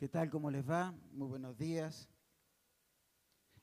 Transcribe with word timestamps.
¿Qué 0.00 0.08
tal? 0.08 0.30
¿Cómo 0.30 0.50
les 0.50 0.66
va? 0.66 0.94
Muy 1.12 1.28
buenos 1.28 1.58
días. 1.58 2.08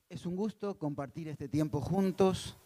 Es 0.08 0.24
un 0.24 0.36
gusto 0.36 0.78
compartir 0.78 1.26
este 1.26 1.48
tiempo 1.48 1.80
juntos, 1.80 2.56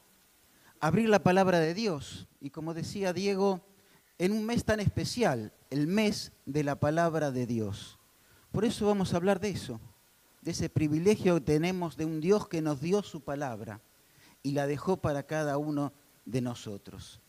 abrir 0.78 1.08
la 1.08 1.22
palabra 1.22 1.58
de 1.58 1.72
Dios 1.72 2.28
y 2.38 2.50
como 2.50 2.74
decía 2.74 3.14
Diego, 3.14 3.64
en 4.18 4.32
un 4.32 4.44
mes 4.44 4.66
tan 4.66 4.78
especial, 4.78 5.54
el 5.70 5.86
mes 5.86 6.32
de 6.44 6.64
la 6.64 6.80
palabra 6.80 7.30
de 7.30 7.46
Dios. 7.46 7.98
Por 8.50 8.66
eso 8.66 8.88
vamos 8.88 9.14
a 9.14 9.16
hablar 9.16 9.40
de 9.40 9.48
eso, 9.48 9.80
de 10.42 10.50
ese 10.50 10.68
privilegio 10.68 11.36
que 11.36 11.40
tenemos 11.40 11.96
de 11.96 12.04
un 12.04 12.20
Dios 12.20 12.48
que 12.48 12.60
nos 12.60 12.78
dio 12.82 13.02
su 13.02 13.22
palabra 13.22 13.80
y 14.42 14.50
la 14.50 14.66
dejó 14.66 14.98
para 14.98 15.22
cada 15.22 15.56
uno 15.56 15.94
de 16.26 16.42
nosotros. 16.42 17.22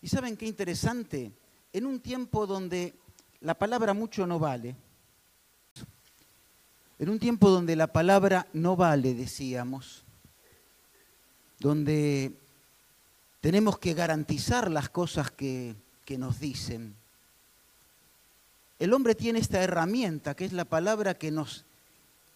Y 0.00 0.08
saben 0.08 0.38
qué 0.38 0.46
interesante, 0.46 1.30
en 1.74 1.84
un 1.84 2.00
tiempo 2.00 2.46
donde 2.46 2.94
la 3.40 3.58
palabra 3.58 3.92
mucho 3.92 4.26
no 4.26 4.38
vale, 4.38 4.76
en 7.00 7.08
un 7.08 7.18
tiempo 7.18 7.48
donde 7.48 7.76
la 7.76 7.86
palabra 7.86 8.46
no 8.52 8.76
vale, 8.76 9.14
decíamos, 9.14 10.04
donde 11.58 12.36
tenemos 13.40 13.78
que 13.78 13.94
garantizar 13.94 14.70
las 14.70 14.90
cosas 14.90 15.30
que, 15.30 15.74
que 16.04 16.18
nos 16.18 16.38
dicen, 16.38 16.94
el 18.78 18.92
hombre 18.92 19.14
tiene 19.14 19.38
esta 19.38 19.62
herramienta 19.62 20.36
que 20.36 20.44
es 20.44 20.52
la 20.52 20.66
palabra 20.66 21.14
que 21.14 21.30
nos 21.30 21.64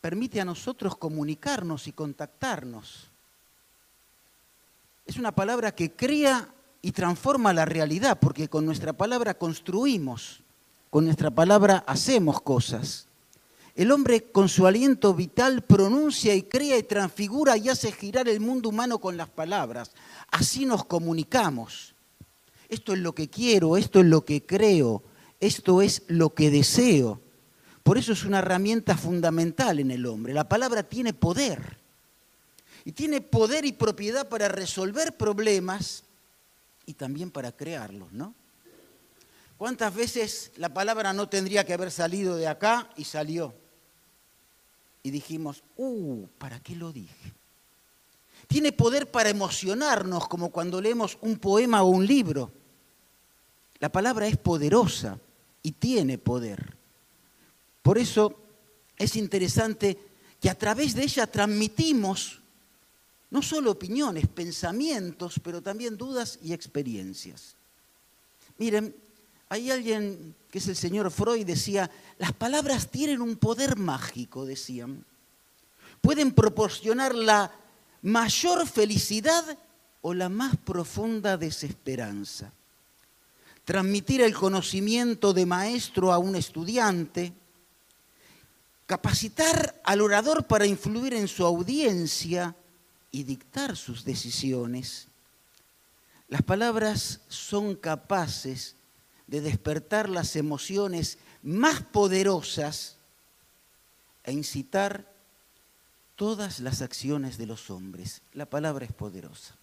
permite 0.00 0.40
a 0.40 0.46
nosotros 0.46 0.96
comunicarnos 0.96 1.86
y 1.86 1.92
contactarnos. 1.92 3.10
Es 5.04 5.18
una 5.18 5.32
palabra 5.32 5.74
que 5.74 5.92
crea 5.92 6.48
y 6.80 6.92
transforma 6.92 7.52
la 7.52 7.66
realidad, 7.66 8.18
porque 8.18 8.48
con 8.48 8.64
nuestra 8.64 8.94
palabra 8.94 9.34
construimos, 9.34 10.42
con 10.88 11.04
nuestra 11.04 11.30
palabra 11.30 11.84
hacemos 11.86 12.40
cosas. 12.40 13.08
El 13.74 13.90
hombre 13.90 14.30
con 14.30 14.48
su 14.48 14.68
aliento 14.68 15.14
vital 15.14 15.62
pronuncia 15.62 16.34
y 16.34 16.44
crea 16.44 16.78
y 16.78 16.84
transfigura 16.84 17.56
y 17.56 17.68
hace 17.68 17.90
girar 17.90 18.28
el 18.28 18.38
mundo 18.38 18.68
humano 18.68 19.00
con 19.00 19.16
las 19.16 19.28
palabras. 19.28 19.90
Así 20.30 20.64
nos 20.64 20.84
comunicamos. 20.84 21.94
Esto 22.68 22.92
es 22.92 23.00
lo 23.00 23.14
que 23.14 23.28
quiero, 23.28 23.76
esto 23.76 24.00
es 24.00 24.06
lo 24.06 24.24
que 24.24 24.46
creo, 24.46 25.02
esto 25.40 25.82
es 25.82 26.02
lo 26.06 26.34
que 26.34 26.50
deseo. 26.50 27.20
Por 27.82 27.98
eso 27.98 28.12
es 28.12 28.24
una 28.24 28.38
herramienta 28.38 28.96
fundamental 28.96 29.80
en 29.80 29.90
el 29.90 30.06
hombre. 30.06 30.32
La 30.32 30.48
palabra 30.48 30.84
tiene 30.84 31.12
poder. 31.12 31.78
Y 32.84 32.92
tiene 32.92 33.20
poder 33.20 33.64
y 33.64 33.72
propiedad 33.72 34.28
para 34.28 34.48
resolver 34.48 35.16
problemas 35.16 36.04
y 36.86 36.94
también 36.94 37.30
para 37.30 37.50
crearlos, 37.50 38.12
¿no? 38.12 38.34
¿Cuántas 39.56 39.94
veces 39.94 40.52
la 40.56 40.72
palabra 40.72 41.12
no 41.12 41.28
tendría 41.28 41.64
que 41.64 41.72
haber 41.72 41.90
salido 41.90 42.36
de 42.36 42.46
acá 42.46 42.90
y 42.96 43.04
salió? 43.04 43.54
Y 45.04 45.10
dijimos, 45.10 45.62
uh, 45.76 46.26
¿para 46.38 46.58
qué 46.60 46.74
lo 46.74 46.90
dije? 46.90 47.32
Tiene 48.48 48.72
poder 48.72 49.10
para 49.10 49.28
emocionarnos 49.28 50.26
como 50.28 50.50
cuando 50.50 50.80
leemos 50.80 51.18
un 51.20 51.38
poema 51.38 51.82
o 51.82 51.88
un 51.88 52.06
libro. 52.06 52.50
La 53.80 53.92
palabra 53.92 54.26
es 54.26 54.38
poderosa 54.38 55.18
y 55.62 55.72
tiene 55.72 56.18
poder. 56.18 56.74
Por 57.82 57.98
eso 57.98 58.34
es 58.96 59.14
interesante 59.16 59.98
que 60.40 60.48
a 60.48 60.58
través 60.58 60.94
de 60.94 61.04
ella 61.04 61.26
transmitimos 61.26 62.40
no 63.30 63.42
solo 63.42 63.72
opiniones, 63.72 64.26
pensamientos, 64.26 65.38
pero 65.42 65.60
también 65.60 65.98
dudas 65.98 66.38
y 66.42 66.54
experiencias. 66.54 67.56
Miren, 68.56 68.94
hay 69.50 69.70
alguien 69.70 70.34
que 70.54 70.58
es 70.60 70.68
el 70.68 70.76
señor 70.76 71.10
Freud, 71.10 71.44
decía, 71.44 71.90
las 72.16 72.32
palabras 72.32 72.88
tienen 72.88 73.20
un 73.20 73.34
poder 73.34 73.74
mágico, 73.76 74.46
decían. 74.46 75.04
Pueden 76.00 76.30
proporcionar 76.30 77.12
la 77.12 77.50
mayor 78.02 78.64
felicidad 78.64 79.58
o 80.00 80.14
la 80.14 80.28
más 80.28 80.56
profunda 80.56 81.36
desesperanza. 81.36 82.52
Transmitir 83.64 84.20
el 84.20 84.32
conocimiento 84.32 85.32
de 85.32 85.44
maestro 85.44 86.12
a 86.12 86.18
un 86.18 86.36
estudiante, 86.36 87.32
capacitar 88.86 89.82
al 89.82 90.02
orador 90.02 90.46
para 90.46 90.66
influir 90.66 91.14
en 91.14 91.26
su 91.26 91.44
audiencia 91.44 92.54
y 93.10 93.24
dictar 93.24 93.76
sus 93.76 94.04
decisiones. 94.04 95.08
Las 96.28 96.42
palabras 96.42 97.22
son 97.26 97.74
capaces 97.74 98.76
de 99.34 99.40
despertar 99.40 100.08
las 100.08 100.36
emociones 100.36 101.18
más 101.42 101.82
poderosas 101.82 102.98
e 104.22 104.30
incitar 104.30 105.10
todas 106.14 106.60
las 106.60 106.82
acciones 106.82 107.36
de 107.36 107.46
los 107.46 107.68
hombres. 107.68 108.22
La 108.32 108.46
palabra 108.46 108.84
es 108.84 108.92
poderosa. 108.92 109.56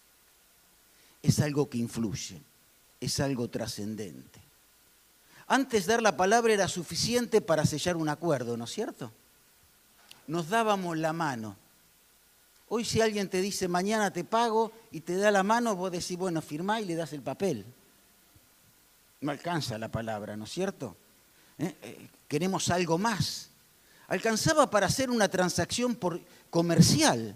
Es 1.24 1.40
algo 1.40 1.70
que 1.70 1.78
influye, 1.78 2.42
es 3.00 3.22
algo 3.22 3.50
trascendente. 3.50 4.42
Antes 5.48 5.86
dar 5.86 6.02
la 6.02 6.18
palabra 6.18 6.52
era 6.52 6.68
suficiente 6.68 7.40
para 7.40 7.66
sellar 7.66 7.96
un 7.96 8.10
acuerdo, 8.10 8.58
¿no 8.58 8.66
es 8.66 8.72
cierto? 8.72 9.10
Nos 10.28 10.50
dábamos 10.50 10.98
la 10.98 11.14
mano. 11.14 11.56
Hoy 12.68 12.84
si 12.84 13.00
alguien 13.00 13.30
te 13.30 13.40
dice 13.40 13.70
mañana 13.70 14.12
te 14.12 14.26
pago 14.26 14.74
y 14.92 15.00
te 15.00 15.16
da 15.16 15.32
la 15.32 15.44
mano, 15.44 15.78
vos 15.78 15.94
decís, 15.94 16.18
bueno, 16.18 16.42
firmá 16.42 16.82
y 16.82 16.86
le 16.86 16.96
das 16.96 17.14
el 17.14 17.22
papel 17.22 17.66
no 19.22 19.32
alcanza 19.32 19.78
la 19.78 19.90
palabra, 19.90 20.36
¿no 20.36 20.46
es 20.46 20.52
cierto? 20.52 20.96
¿Eh? 21.58 21.76
Eh, 21.82 22.08
queremos 22.28 22.70
algo 22.70 22.98
más. 22.98 23.50
Alcanzaba 24.08 24.70
para 24.70 24.88
hacer 24.88 25.10
una 25.10 25.30
transacción 25.30 25.96
por, 25.96 26.20
comercial. 26.50 27.36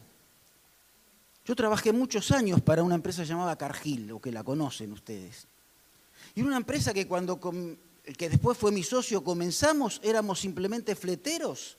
Yo 1.46 1.56
trabajé 1.56 1.94
muchos 1.94 2.32
años 2.32 2.62
para 2.62 2.84
una 2.84 2.96
empresa 2.96 3.24
llamada 3.24 3.56
Cargill, 3.56 4.12
o 4.12 4.20
que 4.20 4.32
la 4.32 4.44
conocen 4.44 4.92
ustedes. 4.92 5.48
Y 6.34 6.42
una 6.42 6.58
empresa 6.58 6.94
que 6.94 7.08
cuando, 7.08 7.40
que 8.18 8.30
después 8.30 8.58
fue 8.58 8.72
mi 8.72 8.84
socio, 8.84 9.24
comenzamos, 9.24 10.02
éramos 10.04 10.40
simplemente 10.40 10.96
fleteros. 10.96 11.78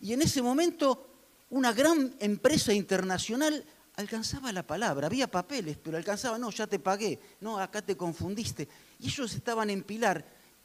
Y 0.00 0.12
en 0.12 0.22
ese 0.22 0.42
momento 0.42 1.06
una 1.50 1.72
gran 1.72 2.14
empresa 2.20 2.72
internacional 2.72 3.64
alcanzaba 3.96 4.52
la 4.52 4.66
palabra, 4.66 5.06
había 5.06 5.30
papeles, 5.30 5.76
pero 5.76 5.96
alcanzaba, 5.96 6.38
no, 6.38 6.50
ya 6.50 6.66
te 6.66 6.78
pagué, 6.78 7.18
no, 7.40 7.58
acá 7.58 7.82
te 7.82 7.96
confundiste. 7.96 8.68
Y 8.98 9.08
ellos 9.08 9.34
estaban 9.34 9.70
en 9.70 9.82
Pilar. 9.82 10.24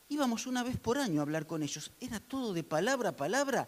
Íbamos 0.09 0.46
una 0.46 0.63
vez 0.63 0.78
por 0.78 0.97
año 0.97 1.19
a 1.19 1.24
hablar 1.24 1.47
con 1.47 1.63
ellos. 1.63 1.91
Era 2.00 2.19
todo 2.19 2.53
de 2.53 2.63
palabra 2.63 3.09
a 3.09 3.16
palabra. 3.16 3.68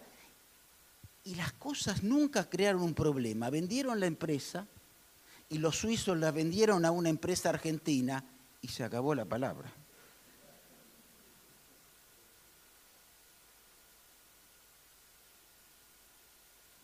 Y 1.24 1.34
las 1.34 1.52
cosas 1.52 2.02
nunca 2.02 2.48
crearon 2.48 2.82
un 2.82 2.94
problema. 2.94 3.50
Vendieron 3.50 4.00
la 4.00 4.06
empresa 4.06 4.66
y 5.48 5.58
los 5.58 5.76
suizos 5.76 6.16
la 6.16 6.30
vendieron 6.30 6.84
a 6.84 6.90
una 6.90 7.08
empresa 7.08 7.50
argentina 7.50 8.24
y 8.60 8.68
se 8.68 8.84
acabó 8.84 9.14
la 9.14 9.24
palabra. 9.24 9.72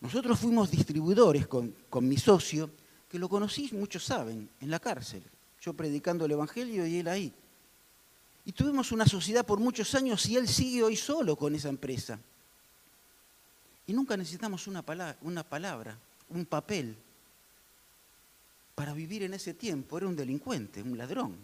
Nosotros 0.05 0.39
fuimos 0.39 0.71
distribuidores 0.71 1.47
con, 1.47 1.75
mi 2.03 2.19
socio, 2.19 2.71
que 3.09 3.19
lo 3.19 3.27
conocí, 3.27 3.71
muchos 3.73 4.05
saben, 4.05 4.51
en 4.61 4.71
la 4.71 4.79
cárcel. 4.79 5.23
Yo 5.63 5.73
predicando 5.73 6.27
el 6.27 6.33
Evangelio 6.33 6.87
y 6.87 6.99
él 6.99 7.09
ahí. 7.09 7.33
Y 8.45 8.53
tuvimos 8.53 8.93
una 8.93 9.07
sociedad 9.07 9.47
por 9.47 9.61
muchos 9.61 9.95
años 9.95 10.27
y 10.27 10.37
él 10.37 10.47
sigue 10.47 10.83
hoy 10.83 10.95
solo 10.95 11.37
con 11.37 11.55
esa 11.55 11.71
empresa. 11.71 12.21
Y 13.87 13.95
nunca 13.95 14.15
necesitamos 14.15 14.67
una 14.67 14.83
palabra, 14.83 15.17
una 15.23 15.43
palabra, 15.43 15.99
un 16.29 16.45
papel 16.45 16.95
para 18.75 18.93
vivir 18.93 19.23
en 19.23 19.33
ese 19.33 19.55
tiempo. 19.55 19.97
Era 19.97 20.07
un 20.07 20.17
delincuente, 20.17 20.83
un 20.83 20.99
ladrón. 20.99 21.35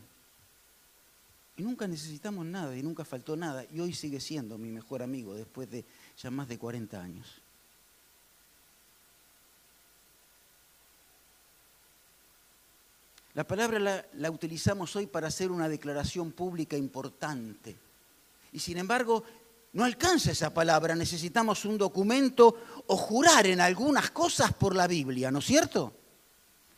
Y 1.56 1.62
nunca 1.62 1.88
necesitamos 1.88 2.44
nada 2.44 2.76
y 2.76 2.82
nunca 2.82 3.06
faltó 3.06 3.36
nada. 3.36 3.64
Y 3.72 3.80
hoy 3.80 3.94
sigue 3.94 4.20
siendo 4.20 4.58
mi 4.58 4.68
mejor 4.68 5.02
amigo 5.02 5.34
después 5.34 5.70
de 5.70 5.86
ya 6.18 6.30
más 6.30 6.46
de 6.46 6.58
40 6.58 7.00
años. 7.00 7.40
La 13.34 13.44
palabra 13.44 14.04
la, 14.12 14.30
utilizamos 14.30 14.96
hoy 14.96 15.06
para 15.06 15.28
hacer 15.28 15.50
una 15.50 15.68
declaración 15.68 16.32
pública 16.32 16.76
importante. 16.76 17.76
Y 18.52 18.58
sin 18.58 18.78
embargo, 18.78 19.22
no 19.72 19.84
alcanza 19.84 20.32
esa 20.32 20.52
palabra, 20.52 20.96
necesitamos 20.96 21.64
un 21.64 21.78
documento 21.78 22.82
o 22.88 22.96
jurar 22.96 23.46
en 23.46 23.60
algunas 23.60 24.10
cosas 24.10 24.52
por 24.52 24.74
la 24.74 24.88
Biblia, 24.88 25.30
¿no 25.30 25.38
es 25.38 25.44
cierto? 25.44 25.92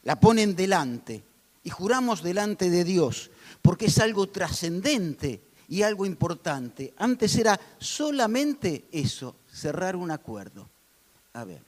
La 0.03 0.21
ponen 0.21 0.55
delante 0.55 1.23
y 1.65 1.71
juramos 1.71 2.23
delante 2.23 2.69
de 2.69 2.85
Dios, 2.85 3.31
porque 3.63 3.87
es 3.87 3.99
algo 3.99 4.29
trascendente 4.29 5.41
y 5.69 5.83
algo 5.83 6.05
importante. 6.05 6.93
Antes 6.99 7.35
era 7.37 7.59
solamente 7.79 8.89
eso, 8.93 9.37
cerrar 9.51 9.97
un 9.97 10.11
acuerdo. 10.11 10.69
A 11.33 11.45
ver. 11.45 11.63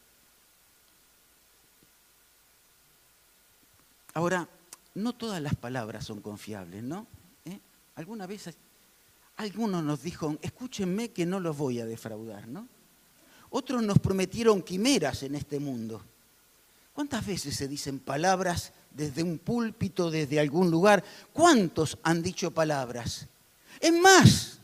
Ahora, 4.12 4.46
no 4.94 5.12
todas 5.12 5.43
las 5.43 5.55
palabras 5.55 6.05
son 6.05 6.20
confiables, 6.20 6.82
¿no? 6.82 7.06
¿Eh? 7.44 7.58
¿Alguna 7.96 8.26
vez 8.26 8.50
Algunos 9.37 9.82
nos 9.82 10.02
dijo, 10.02 10.37
escúchenme 10.41 11.11
que 11.11 11.26
no 11.26 11.41
los 11.41 11.56
voy 11.56 11.81
a 11.81 11.87
defraudar, 11.87 12.46
¿no? 12.46 12.69
Otros 13.50 13.82
nos 13.82 13.99
prometieron 13.99 14.62
quimeras 14.62 15.23
en 15.23 15.35
este 15.35 15.58
mundo. 15.61 16.02
¿Cuántas 16.93 17.26
veces 17.26 17.56
se 17.56 17.67
dicen 17.67 17.99
palabras 17.99 18.73
desde 18.91 19.23
un 19.23 19.38
púlpito, 19.38 20.11
desde 20.11 20.38
algún 20.38 20.70
lugar? 20.70 21.02
¿Cuántos 21.32 21.99
han 22.02 22.23
dicho 22.23 22.52
palabras? 22.52 23.26
Es 23.81 23.93
más, 23.93 24.58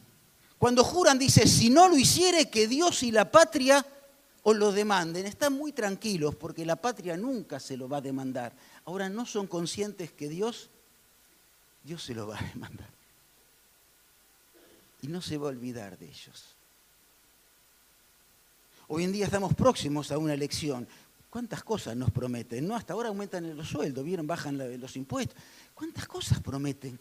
cuando 0.59 0.85
juran 0.85 1.19
dice, 1.19 1.47
si 1.47 1.71
no 1.71 1.89
lo 1.89 1.97
hiciere, 1.97 2.49
que 2.49 2.69
Dios 2.69 3.03
y 3.03 3.11
la 3.11 3.31
patria 3.31 3.85
os 4.43 4.57
lo 4.57 4.73
demanden. 4.73 5.27
Están 5.27 5.55
muy 5.55 5.73
tranquilos 5.73 6.35
porque 6.35 6.65
la 6.65 6.77
patria 6.77 7.17
nunca 7.17 7.61
se 7.61 7.77
lo 7.77 7.89
va 7.89 7.99
a 7.99 8.03
demandar. 8.03 8.53
Ahora 8.91 9.09
no 9.09 9.25
son 9.25 9.47
conscientes 9.47 10.11
que 10.11 10.29
Dios, 10.29 10.69
Dios 11.85 12.03
se 12.03 12.13
lo 12.13 12.27
va 12.27 12.41
a 12.41 12.43
demandar. 12.43 12.91
Y 15.03 15.07
no 15.07 15.23
se 15.23 15.39
va 15.39 15.47
a 15.47 15.51
olvidar 15.51 15.97
de 15.97 16.07
ellos. 16.07 16.57
Hoy 18.89 19.05
en 19.05 19.13
día 19.13 19.27
estamos 19.27 19.55
próximos 19.55 20.11
a 20.11 20.19
una 20.19 20.35
elección. 20.35 20.89
¿Cuántas 21.31 21.63
cosas 21.63 21.97
nos 21.97 22.11
prometen? 22.11 22.67
No, 22.67 22.75
hasta 22.75 22.93
ahora 22.95 23.11
aumentan 23.11 23.57
los 23.57 23.69
sueldos, 23.69 24.05
vieron, 24.05 24.27
bajan 24.27 24.59
los 24.81 24.97
impuestos. 24.97 25.41
¿Cuántas 25.73 26.09
cosas 26.09 26.41
prometen? 26.41 26.99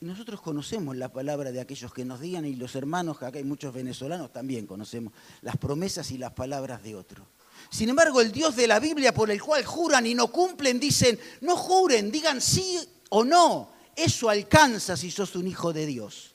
Y 0.00 0.06
nosotros 0.06 0.40
conocemos 0.40 0.96
la 0.96 1.12
palabra 1.12 1.52
de 1.52 1.60
aquellos 1.60 1.92
que 1.92 2.06
nos 2.06 2.20
digan, 2.20 2.46
y 2.46 2.54
los 2.54 2.74
hermanos, 2.74 3.22
acá 3.22 3.36
hay 3.36 3.44
muchos 3.44 3.74
venezolanos, 3.74 4.32
también 4.32 4.66
conocemos 4.66 5.12
las 5.42 5.58
promesas 5.58 6.10
y 6.10 6.16
las 6.16 6.32
palabras 6.32 6.82
de 6.82 6.96
otros. 6.96 7.26
Sin 7.70 7.88
embargo, 7.88 8.20
el 8.20 8.32
Dios 8.32 8.56
de 8.56 8.66
la 8.66 8.80
Biblia 8.80 9.14
por 9.14 9.30
el 9.30 9.42
cual 9.42 9.64
juran 9.64 10.06
y 10.06 10.14
no 10.14 10.28
cumplen, 10.28 10.78
dicen, 10.78 11.18
no 11.40 11.56
juren, 11.56 12.10
digan 12.10 12.40
sí 12.40 12.78
o 13.10 13.24
no. 13.24 13.72
Eso 13.96 14.28
alcanza 14.28 14.96
si 14.96 15.10
sos 15.10 15.36
un 15.36 15.46
hijo 15.46 15.72
de 15.72 15.86
Dios. 15.86 16.34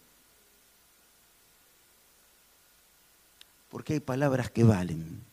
Porque 3.70 3.94
hay 3.94 4.00
palabras 4.00 4.52
que 4.52 4.64
valen. 4.64 5.24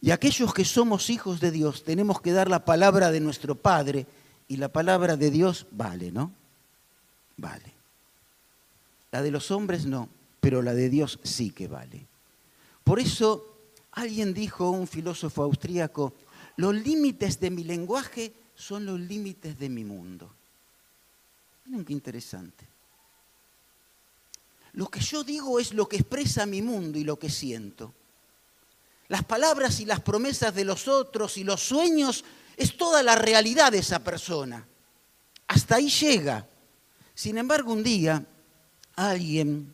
Y 0.00 0.10
aquellos 0.10 0.52
que 0.52 0.64
somos 0.64 1.10
hijos 1.10 1.40
de 1.40 1.50
Dios 1.50 1.84
tenemos 1.84 2.20
que 2.20 2.32
dar 2.32 2.48
la 2.48 2.64
palabra 2.64 3.10
de 3.10 3.20
nuestro 3.20 3.54
Padre 3.54 4.06
y 4.48 4.56
la 4.56 4.68
palabra 4.68 5.16
de 5.16 5.30
Dios 5.30 5.66
vale, 5.70 6.12
¿no? 6.12 6.32
Vale. 7.36 7.72
La 9.10 9.22
de 9.22 9.30
los 9.30 9.50
hombres 9.50 9.86
no, 9.86 10.08
pero 10.40 10.62
la 10.62 10.74
de 10.74 10.88
Dios 10.88 11.18
sí 11.22 11.50
que 11.50 11.68
vale. 11.68 12.06
Por 12.84 13.00
eso 13.00 13.55
alguien 13.96 14.32
dijo, 14.32 14.70
un 14.70 14.86
filósofo 14.86 15.42
austríaco, 15.42 16.14
los 16.56 16.74
límites 16.74 17.40
de 17.40 17.50
mi 17.50 17.64
lenguaje 17.64 18.32
son 18.54 18.86
los 18.86 19.00
límites 19.00 19.58
de 19.58 19.68
mi 19.68 19.84
mundo. 19.84 20.32
Miren 21.64 21.84
qué 21.84 21.92
interesante. 21.92 22.66
Lo 24.74 24.88
que 24.88 25.00
yo 25.00 25.24
digo 25.24 25.58
es 25.58 25.72
lo 25.72 25.88
que 25.88 25.96
expresa 25.96 26.44
mi 26.44 26.60
mundo 26.60 26.98
y 26.98 27.04
lo 27.04 27.18
que 27.18 27.30
siento. 27.30 27.94
Las 29.08 29.24
palabras 29.24 29.80
y 29.80 29.86
las 29.86 30.00
promesas 30.00 30.54
de 30.54 30.64
los 30.64 30.88
otros 30.88 31.38
y 31.38 31.44
los 31.44 31.62
sueños 31.62 32.24
es 32.56 32.76
toda 32.76 33.02
la 33.02 33.14
realidad 33.14 33.72
de 33.72 33.78
esa 33.78 34.04
persona. 34.04 34.66
Hasta 35.48 35.76
ahí 35.76 35.88
llega. 35.88 36.46
Sin 37.14 37.38
embargo, 37.38 37.72
un 37.72 37.82
día 37.82 38.26
alguien, 38.94 39.72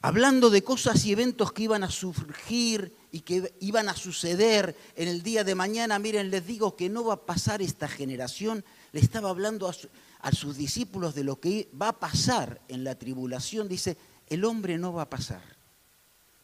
hablando 0.00 0.50
de 0.50 0.62
cosas 0.62 1.04
y 1.04 1.12
eventos 1.12 1.52
que 1.52 1.64
iban 1.64 1.82
a 1.82 1.90
surgir 1.90 2.94
y 3.10 3.20
que 3.20 3.54
iban 3.60 3.88
a 3.88 3.96
suceder 3.96 4.76
en 4.96 5.08
el 5.08 5.22
día 5.22 5.44
de 5.44 5.54
mañana, 5.54 5.98
miren, 5.98 6.30
les 6.30 6.46
digo 6.46 6.76
que 6.76 6.88
no 6.88 7.04
va 7.04 7.14
a 7.14 7.26
pasar 7.26 7.62
esta 7.62 7.88
generación, 7.88 8.64
le 8.92 9.00
estaba 9.00 9.30
hablando 9.30 9.68
a, 9.68 10.32
sus 10.32 10.56
discípulos 10.56 11.14
de 11.14 11.24
lo 11.24 11.40
que 11.40 11.68
va 11.80 11.88
a 11.88 11.98
pasar 12.00 12.60
en 12.68 12.84
la 12.84 12.96
tribulación, 12.96 13.68
dice, 13.68 13.96
el 14.28 14.44
hombre 14.44 14.78
no 14.78 14.92
va 14.92 15.02
a 15.02 15.10
pasar 15.10 15.58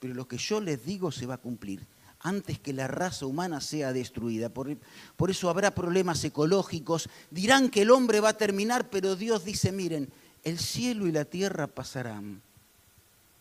pero 0.05 0.13
lo 0.13 0.29
que 0.29 0.37
yo 0.37 0.61
les 0.61 0.85
digo 0.85 1.11
se 1.11 1.25
va 1.25 1.37
a 1.37 1.39
cumplir 1.39 1.87
antes 2.21 2.59
que 2.59 2.75
la 2.75 2.87
raza 2.87 3.25
humana 3.25 3.63
sea 3.63 3.95
destruida. 3.95 4.51
Por, 4.51 4.77
por, 5.17 5.31
eso 5.31 5.49
habrá 5.49 5.75
problemas 5.75 6.23
ecológicos. 6.25 7.09
Dirán 7.31 7.71
que 7.71 7.81
el 7.81 7.91
hombre 7.91 8.21
va 8.21 8.29
a 8.29 8.37
terminar, 8.37 8.91
pero 8.91 9.17
Dios 9.17 9.47
dice, 9.47 9.73
miren, 9.73 10.11
el 10.43 10.59
cielo 10.59 11.07
y 11.07 11.13
la 11.13 11.25
tierra 11.25 11.69
pasarán, 11.69 12.43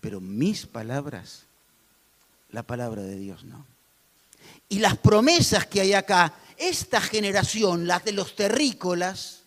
pero 0.03 0.19
mis 0.19 0.67
palabras, 0.67 1.45
la 2.51 2.61
palabra 2.61 3.01
de 3.01 3.15
Dios 3.15 3.45
no. 3.45 3.65
Y 4.69 4.79
las 4.79 4.97
promesas 4.97 5.65
que 5.65 5.81
hay 5.81 5.93
acá, 5.93 6.35
esta 6.57 7.01
generación, 7.01 7.87
la 7.87 7.99
de 7.99 8.11
los 8.11 8.35
terrícolas, 8.35 9.43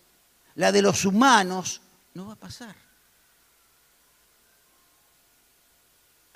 la 0.55 0.73
de 0.73 0.81
los 0.83 1.05
humanos, 1.05 1.83
no 2.15 2.27
va 2.27 2.33
a 2.33 2.37
pasar. 2.37 2.75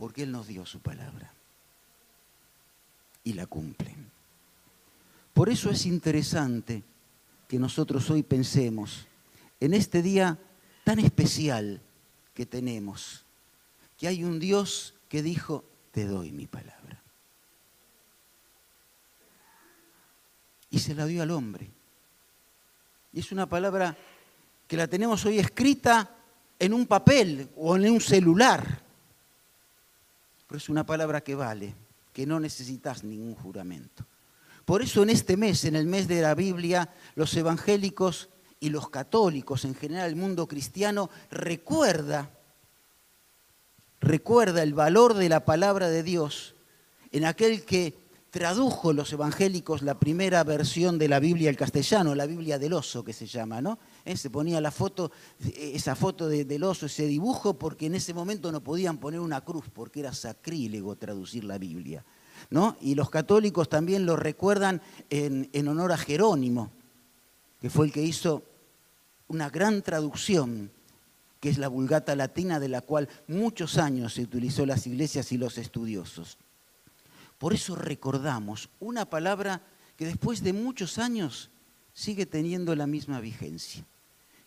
porque 0.01 0.23
Él 0.23 0.33
nos 0.33 0.47
dio 0.47 0.65
su 0.65 0.81
palabra 0.81 1.31
y 3.23 3.35
la 3.35 3.47
cumplen. 3.47 4.11
Por 5.35 5.51
eso 5.51 5.71
es 5.71 5.85
interesante 5.85 6.83
que 7.47 7.59
nosotros 7.59 8.09
hoy 8.09 8.23
pensemos 8.23 9.07
en 9.61 9.75
este 9.75 10.01
día 10.01 10.39
tan 10.85 11.01
especial 11.01 11.83
que 12.33 12.47
tenemos, 12.47 13.27
que 14.01 14.09
hay 14.09 14.25
un 14.25 14.41
Dios 14.41 14.95
que 15.09 15.23
dijo, 15.23 15.63
te 15.93 16.07
doy 16.07 16.33
mi 16.33 16.49
palabra. 16.49 17.01
Y 20.71 20.81
se 20.81 20.97
la 20.97 21.07
dio 21.07 21.23
al 21.23 21.31
hombre. 21.31 21.71
Y 23.13 23.21
es 23.21 23.31
una 23.31 23.49
palabra 23.49 23.97
que 24.67 24.77
la 24.77 24.89
tenemos 24.89 25.25
hoy 25.25 25.39
escrita 25.39 26.17
en 26.59 26.73
un 26.73 26.87
papel 26.87 27.51
o 27.57 27.77
en 27.77 27.91
un 27.91 28.01
celular 28.01 28.91
pero 30.51 30.59
es 30.59 30.69
una 30.69 30.85
palabra 30.85 31.21
que 31.21 31.37
vale, 31.37 31.73
que 32.13 32.27
no 32.27 32.41
necesitas 32.41 33.05
ningún 33.05 33.37
juramento. 33.37 34.05
Por 34.65 34.83
eso 34.83 35.05
en 35.05 35.11
este 35.11 35.37
mes, 35.37 35.65
en 35.65 35.77
el 35.77 35.87
mes 35.87 36.09
de 36.09 36.21
la 36.21 36.35
Biblia, 36.35 36.93
los 37.15 37.37
evangélicos 37.37 38.31
y 38.59 38.71
los 38.71 38.91
católicos, 38.91 39.65
en 39.65 39.77
general 39.77 40.09
el 40.09 40.17
mundo 40.17 40.49
cristiano, 40.49 41.09
recuerda, 41.31 42.33
recuerda 44.01 44.63
el 44.63 44.75
valor 44.75 45.15
de 45.15 45.29
la 45.29 45.45
palabra 45.45 45.89
de 45.89 46.03
Dios 46.03 46.55
en 47.13 47.25
aquel 47.25 47.65
que 47.65 47.99
tradujo 48.31 48.93
los 48.93 49.13
evangélicos 49.13 49.83
la 49.83 49.99
primera 49.99 50.43
versión 50.45 50.99
de 50.99 51.09
la 51.09 51.19
Biblia 51.19 51.51
al 51.51 51.57
castellano, 51.57 52.15
la 52.15 52.27
Biblia 52.27 52.59
del 52.59 52.73
oso 52.73 53.05
que 53.05 53.13
se 53.13 53.27
llama, 53.27 53.61
¿no? 53.61 53.79
¿eh? 54.05 54.17
se 54.17 54.31
ponía 54.31 54.61
la 54.61 54.71
foto, 54.71 55.11
esa 55.53 55.97
foto 55.97 56.29
del 56.29 56.65
oso, 56.65 56.87
ese 56.87 57.07
dibujo, 57.07 57.55
porque 57.55 57.87
en 57.87 57.97
ese 57.97 58.15
momento 58.15 58.53
no 58.53 58.63
podían 58.63 58.99
poner 58.99 59.21
una 59.21 59.41
cruz, 59.41 59.65
porque 59.73 60.01
era 60.01 60.13
sacrílego 60.13 60.97
traducir 60.97 61.45
la 61.45 61.59
Biblia. 61.59 62.05
¿no? 62.51 62.77
Y 62.81 62.95
los 62.95 63.11
católicos 63.11 63.69
también 63.69 64.07
lo 64.07 64.17
recuerdan 64.17 64.81
en, 65.11 65.51
en 65.53 65.69
honor 65.69 65.93
a 65.93 65.99
Jerónimo, 65.99 66.71
que 67.61 67.69
fue 67.69 67.87
el 67.87 67.93
que 67.93 68.03
hizo 68.03 68.43
una 69.29 69.51
gran 69.51 69.83
traducción, 69.83 70.71
que 71.41 71.49
es 71.49 71.59
la 71.59 71.69
vulgata 71.69 72.15
latina, 72.15 72.61
de 72.61 72.69
la 72.69 72.83
cual 72.83 73.09
muchos 73.27 73.79
años 73.79 74.15
se 74.15 74.23
utilizó 74.23 74.67
las 74.67 74.87
iglesias 74.87 75.33
y 75.33 75.39
los 75.39 75.59
estudiosos. 75.59 76.39
Por 77.39 77.55
eso 77.55 77.75
recordamos 77.75 78.69
una 78.79 79.07
palabra 79.09 79.63
que 79.97 80.07
después 80.07 80.43
de 80.43 80.53
muchos 80.53 80.99
años 80.99 81.51
sigue 81.95 82.27
teniendo 82.27 82.77
la 82.77 82.87
misma 82.87 83.21
vigencia 83.21 83.85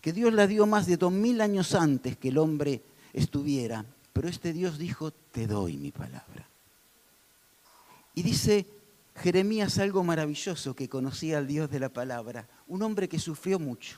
que 0.03 0.12
Dios 0.12 0.33
la 0.33 0.47
dio 0.47 0.65
más 0.65 0.85
de 0.85 0.97
dos 0.97 1.13
mil 1.13 1.39
años 1.39 1.73
antes 1.73 2.17
que 2.17 2.27
el 2.27 2.38
hombre 2.38 2.83
estuviera, 3.13 3.85
pero 4.12 4.27
este 4.27 4.51
Dios 4.51 4.77
dijo, 4.77 5.12
te 5.12 5.47
doy 5.47 5.77
mi 5.77 5.91
palabra. 5.91 6.45
Y 8.13 8.21
dice 8.21 8.67
Jeremías 9.15 9.77
algo 9.77 10.03
maravilloso 10.03 10.75
que 10.75 10.89
conocía 10.89 11.38
al 11.38 11.47
Dios 11.47 11.71
de 11.71 11.79
la 11.79 11.88
palabra, 11.88 12.50
un 12.67 12.81
hombre 12.81 13.07
que 13.07 13.17
sufrió 13.17 13.59
mucho. 13.59 13.97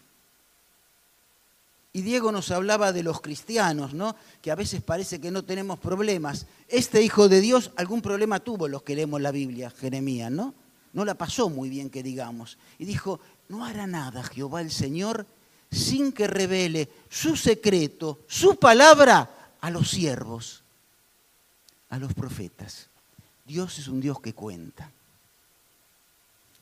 Y 1.96 2.02
Diego 2.02 2.34
nos 2.34 2.52
hablaba 2.52 2.92
de 2.92 3.04
los 3.04 3.22
cristianos, 3.22 3.94
¿no? 3.94 4.18
Que 4.42 4.52
a 4.52 4.56
veces 4.56 4.82
parece 4.82 5.22
que 5.22 5.32
no 5.32 5.46
tenemos 5.46 5.80
problemas. 5.80 6.46
Este 6.68 7.02
hijo 7.02 7.30
de 7.30 7.40
Dios 7.40 7.72
algún 7.78 8.02
problema 8.02 8.42
tuvo 8.42 8.68
los 8.68 8.84
que 8.84 8.96
leemos 8.96 9.22
la 9.22 9.32
Biblia, 9.32 9.70
Jeremías, 9.70 10.30
¿no? 10.30 10.54
No 10.92 11.06
la 11.06 11.16
pasó 11.16 11.50
muy 11.50 11.70
bien 11.70 11.90
que 11.90 12.04
digamos. 12.04 12.58
Y 12.80 12.84
dijo, 12.84 13.22
no 13.48 13.64
hará 13.64 13.88
nada 13.88 14.24
Jehová 14.24 14.60
el 14.60 14.72
Señor 14.72 15.26
sin 15.72 16.12
que 16.12 16.28
revele 16.28 16.90
su 17.10 17.38
secreto, 17.38 18.20
su 18.28 18.58
palabra 18.58 19.54
a 19.62 19.70
los 19.70 19.90
siervos, 19.90 20.64
a 21.88 21.98
los 21.98 22.14
profetas. 22.14 22.90
Dios 23.46 23.80
es 23.80 23.88
un 23.88 24.02
Dios 24.02 24.20
que 24.20 24.34
cuenta. 24.34 24.92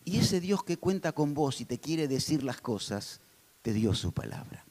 Y 0.06 0.20
ese 0.20 0.40
Dios 0.40 0.64
que 0.64 0.78
cuenta 0.78 1.12
con 1.12 1.34
vos 1.34 1.60
y 1.60 1.66
te 1.66 1.80
quiere 1.80 2.08
decir 2.08 2.44
las 2.44 2.62
cosas, 2.62 3.20
te 3.64 3.74
dio 3.74 3.96
su 3.96 4.12
palabra. 4.12 4.64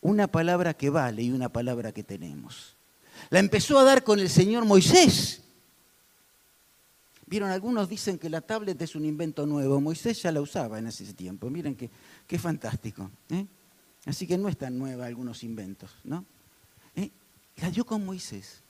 Una 0.00 0.26
palabra 0.26 0.74
que 0.74 0.90
vale 0.90 1.22
y 1.22 1.30
una 1.30 1.48
palabra 1.48 1.92
que 1.92 2.04
tenemos. 2.04 2.76
La 3.30 3.40
empezó 3.40 3.78
a 3.78 3.84
dar 3.84 4.04
con 4.04 4.20
el 4.20 4.30
Señor 4.30 4.64
Moisés. 4.64 5.42
Vieron, 7.26 7.50
algunos 7.50 7.88
dicen 7.88 8.18
que 8.18 8.30
la 8.30 8.40
tablet 8.40 8.80
es 8.80 8.94
un 8.94 9.04
invento 9.04 9.44
nuevo. 9.44 9.80
Moisés 9.80 10.22
ya 10.22 10.32
la 10.32 10.40
usaba 10.40 10.78
en 10.78 10.86
ese 10.86 11.12
tiempo. 11.12 11.50
Miren 11.50 11.74
que 11.74 11.90
Qué 12.28 12.38
fantástico. 12.38 13.10
¿eh? 13.30 13.46
Así 14.04 14.26
que 14.26 14.36
no 14.36 14.48
es 14.48 14.58
tan 14.58 14.78
nueva 14.78 15.06
algunos 15.06 15.42
inventos, 15.42 15.90
¿no? 16.04 16.26
¿Eh? 16.94 17.10
La 17.56 17.70
dio 17.70 17.86
con 17.86 18.04
Moisés. 18.04 18.62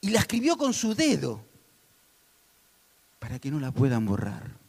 Y 0.00 0.10
la 0.10 0.20
escribió 0.20 0.56
con 0.56 0.72
su 0.72 0.94
dedo 0.94 1.44
para 3.18 3.40
que 3.40 3.50
no 3.50 3.58
la 3.58 3.72
puedan 3.72 4.06
borrar. 4.06 4.63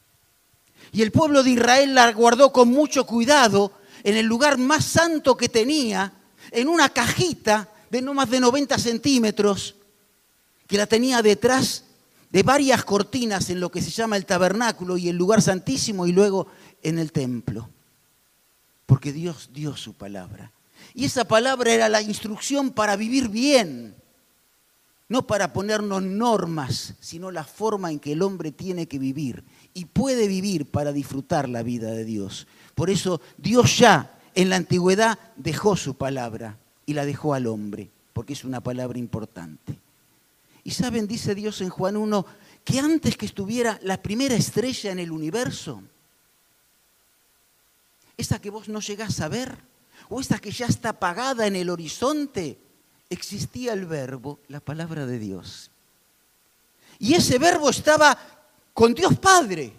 Y 0.91 1.01
el 1.01 1.11
pueblo 1.11 1.43
de 1.43 1.51
Israel 1.51 1.95
la 1.95 2.11
guardó 2.11 2.51
con 2.51 2.69
mucho 2.69 3.05
cuidado 3.05 3.71
en 4.03 4.17
el 4.17 4.25
lugar 4.25 4.57
más 4.57 4.85
santo 4.85 5.35
que 5.35 5.49
tenía, 5.49 6.13
en 6.51 6.67
una 6.67 6.89
cajita 6.89 7.69
de 7.89 8.01
no 8.01 8.13
más 8.13 8.29
de 8.29 8.39
90 8.39 8.77
centímetros, 8.77 9.75
que 10.67 10.77
la 10.77 10.85
tenía 10.85 11.21
detrás 11.21 11.85
de 12.29 12.43
varias 12.43 12.83
cortinas 12.83 13.49
en 13.49 13.59
lo 13.59 13.71
que 13.71 13.81
se 13.81 13.91
llama 13.91 14.17
el 14.17 14.25
tabernáculo 14.25 14.97
y 14.97 15.09
el 15.09 15.15
lugar 15.15 15.41
santísimo 15.41 16.05
y 16.05 16.11
luego 16.11 16.47
en 16.83 16.99
el 16.99 17.11
templo. 17.11 17.69
Porque 18.85 19.11
Dios 19.11 19.49
dio 19.53 19.75
su 19.75 19.93
palabra. 19.93 20.51
Y 20.93 21.05
esa 21.05 21.25
palabra 21.25 21.71
era 21.73 21.89
la 21.89 22.01
instrucción 22.01 22.71
para 22.71 22.95
vivir 22.95 23.29
bien, 23.29 23.95
no 25.07 25.25
para 25.25 25.53
ponernos 25.53 26.03
normas, 26.03 26.95
sino 26.99 27.31
la 27.31 27.43
forma 27.43 27.91
en 27.91 27.99
que 27.99 28.13
el 28.13 28.21
hombre 28.21 28.51
tiene 28.51 28.87
que 28.87 28.99
vivir 28.99 29.43
y 29.77 29.85
puede 29.85 30.27
vivir 30.27 30.65
para 30.65 30.93
disfrutar 30.93 31.49
la 31.49 31.61
vida 31.61 31.91
de 31.91 32.05
Dios. 32.05 32.47
Por 32.73 32.89
eso 32.89 33.21
Dios 33.37 33.77
ya 33.77 34.17
en 34.33 34.49
la 34.49 34.55
antigüedad 34.55 35.19
dejó 35.35 35.75
su 35.75 35.95
palabra 35.95 36.57
y 36.85 36.93
la 36.93 37.05
dejó 37.05 37.33
al 37.33 37.45
hombre, 37.45 37.89
porque 38.13 38.33
es 38.33 38.45
una 38.45 38.61
palabra 38.61 38.97
importante. 38.97 39.77
Y 40.63 40.71
saben, 40.71 41.07
dice 41.07 41.35
Dios 41.35 41.59
en 41.59 41.69
Juan 41.69 41.97
1, 41.97 42.25
que 42.63 42.79
antes 42.79 43.17
que 43.17 43.25
estuviera 43.25 43.77
la 43.83 44.01
primera 44.01 44.33
estrella 44.33 44.91
en 44.91 44.99
el 44.99 45.11
universo, 45.11 45.83
esa 48.17 48.39
que 48.39 48.49
vos 48.49 48.69
no 48.69 48.79
llegás 48.79 49.19
a 49.19 49.27
ver, 49.27 49.57
o 50.07 50.21
esa 50.21 50.39
que 50.39 50.51
ya 50.51 50.67
está 50.67 50.89
apagada 50.89 51.47
en 51.47 51.57
el 51.57 51.69
horizonte, 51.69 52.57
existía 53.09 53.73
el 53.73 53.85
verbo, 53.85 54.39
la 54.47 54.61
palabra 54.61 55.05
de 55.05 55.19
Dios. 55.19 55.69
Y 56.97 57.13
ese 57.13 57.37
verbo 57.39 57.69
estaba 57.69 58.17
con 58.75 58.93
Dios 58.93 59.17
Padre. 59.17 59.73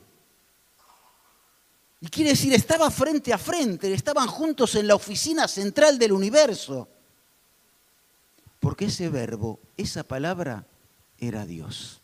Y 2.00 2.08
quiere 2.08 2.30
decir, 2.30 2.52
estaba 2.54 2.90
frente 2.90 3.32
a 3.32 3.38
frente, 3.38 3.92
estaban 3.92 4.26
juntos 4.26 4.74
en 4.74 4.88
la 4.88 4.94
oficina 4.94 5.46
central 5.46 5.98
del 5.98 6.12
universo. 6.12 6.88
Porque 8.58 8.86
ese 8.86 9.10
verbo, 9.10 9.60
esa 9.76 10.02
palabra, 10.02 10.66
era 11.18 11.44
Dios. 11.44 12.00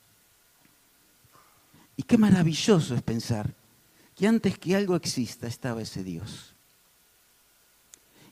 Y 1.96 2.02
qué 2.02 2.18
maravilloso 2.18 2.94
es 2.94 3.02
pensar 3.02 3.54
que 4.14 4.28
antes 4.28 4.58
que 4.58 4.76
algo 4.76 4.94
exista 4.94 5.46
estaba 5.46 5.80
ese 5.80 6.04
Dios. 6.04 6.52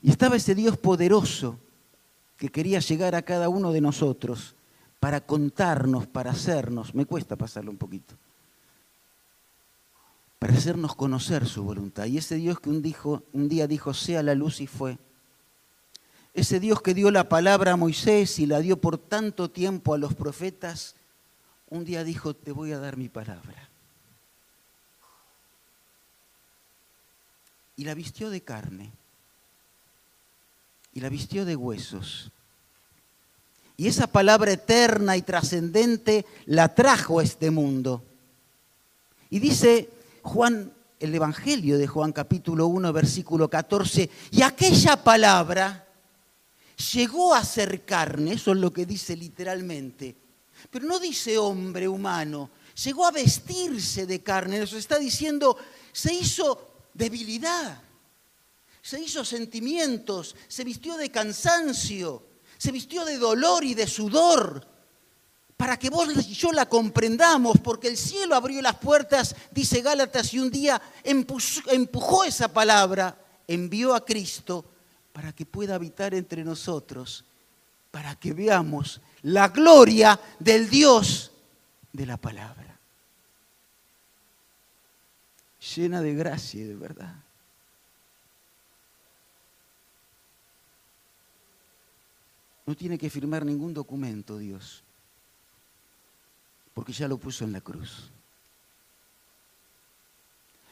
Y 0.03 0.11
estaba 0.11 0.35
ese 0.35 0.53
Dios 0.53 0.77
poderoso 0.77 1.59
que 2.37 2.49
quería 2.49 2.79
llegar 2.79 3.15
a 3.15 3.23
cada 3.23 3.49
uno 3.49 3.71
de 3.71 3.81
nosotros 3.81 4.53
para 4.99 5.21
contarnos, 5.21 6.05
para 6.05 6.31
hacernos, 6.31 6.93
me 6.93 7.07
cuesta 7.07 7.35
pasarlo 7.35 7.71
un 7.71 7.77
poquito, 7.77 8.15
para 10.41 10.55
hacernos 10.55 10.95
conocer 10.95 11.47
su 11.47 11.61
voluntad. 11.61 12.05
Y 12.05 12.17
ese 12.17 12.33
Dios 12.37 12.59
que 12.59 12.71
un, 12.71 12.81
día 13.47 13.67
dijo, 13.67 13.93
sea 13.93 14.23
la 14.23 14.33
luz 14.33 14.59
y 14.59 14.65
fue. 14.65 14.97
Ese 16.33 16.59
Dios 16.59 16.81
que 16.81 16.95
dio 16.95 17.11
la 17.11 17.29
palabra 17.29 17.73
a 17.73 17.75
Moisés 17.75 18.39
y 18.39 18.47
la 18.47 18.59
dio 18.59 18.81
por 18.81 18.97
tanto 18.97 19.51
tiempo 19.51 19.93
a 19.93 19.99
los 19.99 20.15
profetas, 20.15 20.95
un 21.69 21.85
día 21.85 22.03
dijo, 22.03 22.33
te 22.35 22.51
voy 22.51 22.71
a 22.71 22.79
dar 22.79 22.97
mi 22.97 23.07
palabra. 23.07 23.69
Y 27.75 27.83
la 27.83 27.93
vistió 27.93 28.31
de 28.31 28.41
carne 28.41 28.91
y 30.91 31.01
la 31.01 31.09
vistió 31.09 31.45
de 31.45 31.55
huesos. 31.55 32.31
Y 33.77 33.87
esa 33.87 34.07
palabra 34.07 34.51
eterna 34.53 35.15
y 35.17 35.21
trascendente 35.21 36.25
la 36.47 36.73
trajo 36.73 37.19
a 37.19 37.23
este 37.23 37.51
mundo. 37.51 38.03
Y 39.29 39.37
dice 39.37 40.00
Juan, 40.23 40.73
el 40.99 41.15
Evangelio 41.15 41.77
de 41.77 41.87
Juan 41.87 42.11
capítulo 42.11 42.67
1, 42.67 42.93
versículo 42.93 43.49
14, 43.49 44.09
y 44.31 44.41
aquella 44.41 45.03
palabra 45.03 45.87
llegó 46.93 47.33
a 47.33 47.43
ser 47.43 47.85
carne, 47.85 48.33
eso 48.33 48.51
es 48.51 48.57
lo 48.57 48.71
que 48.71 48.85
dice 48.85 49.15
literalmente, 49.15 50.15
pero 50.69 50.85
no 50.85 50.99
dice 50.99 51.37
hombre 51.37 51.87
humano, 51.87 52.51
llegó 52.83 53.05
a 53.05 53.11
vestirse 53.11 54.05
de 54.05 54.21
carne, 54.21 54.59
nos 54.59 54.73
está 54.73 54.97
diciendo, 54.97 55.57
se 55.91 56.13
hizo 56.13 56.89
debilidad 56.93 57.81
se 58.81 58.99
hizo 58.99 59.23
sentimientos, 59.23 60.35
se 60.47 60.63
vistió 60.63 60.97
de 60.97 61.11
cansancio, 61.11 62.23
se 62.57 62.71
vistió 62.71 63.05
de 63.05 63.17
dolor 63.17 63.63
y 63.63 63.73
de 63.73 63.87
sudor, 63.87 64.67
para 65.61 65.77
que 65.77 65.91
vos 65.91 66.09
y 66.27 66.33
yo 66.33 66.51
la 66.51 66.65
comprendamos, 66.65 67.59
porque 67.59 67.87
el 67.87 67.95
cielo 67.95 68.33
abrió 68.33 68.59
las 68.63 68.77
puertas, 68.77 69.35
dice 69.51 69.83
Gálatas, 69.83 70.33
y 70.33 70.39
un 70.39 70.49
día 70.49 70.81
empujó 71.03 72.23
esa 72.23 72.51
palabra, 72.51 73.15
envió 73.47 73.93
a 73.93 74.03
Cristo 74.03 74.65
para 75.13 75.33
que 75.33 75.45
pueda 75.45 75.75
habitar 75.75 76.15
entre 76.15 76.43
nosotros, 76.43 77.25
para 77.91 78.15
que 78.15 78.33
veamos 78.33 79.01
la 79.21 79.49
gloria 79.49 80.19
del 80.39 80.67
Dios 80.67 81.31
de 81.93 82.07
la 82.07 82.17
palabra. 82.17 82.79
Llena 85.75 86.01
de 86.01 86.15
gracia 86.15 86.59
y 86.59 86.63
de 86.63 86.75
verdad. 86.75 87.13
No 92.65 92.75
tiene 92.75 92.97
que 92.97 93.11
firmar 93.11 93.45
ningún 93.45 93.75
documento 93.75 94.39
Dios, 94.39 94.83
porque 96.73 96.93
ya 96.93 97.07
lo 97.07 97.17
puso 97.17 97.43
en 97.43 97.53
la 97.53 97.61
cruz. 97.61 98.09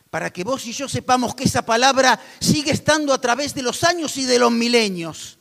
Para 0.09 0.31
que 0.31 0.43
vos 0.43 0.65
y 0.65 0.73
yo 0.73 0.89
sepamos 0.89 1.35
que 1.35 1.43
esa 1.43 1.63
palabra 1.63 2.19
sigue 2.39 2.71
estando 2.71 3.13
a 3.13 3.21
través 3.21 3.53
de 3.53 3.61
los 3.61 3.83
años 3.83 4.17
y 4.17 4.25
de 4.25 4.39
los 4.39 4.51
milenios. 4.51 5.37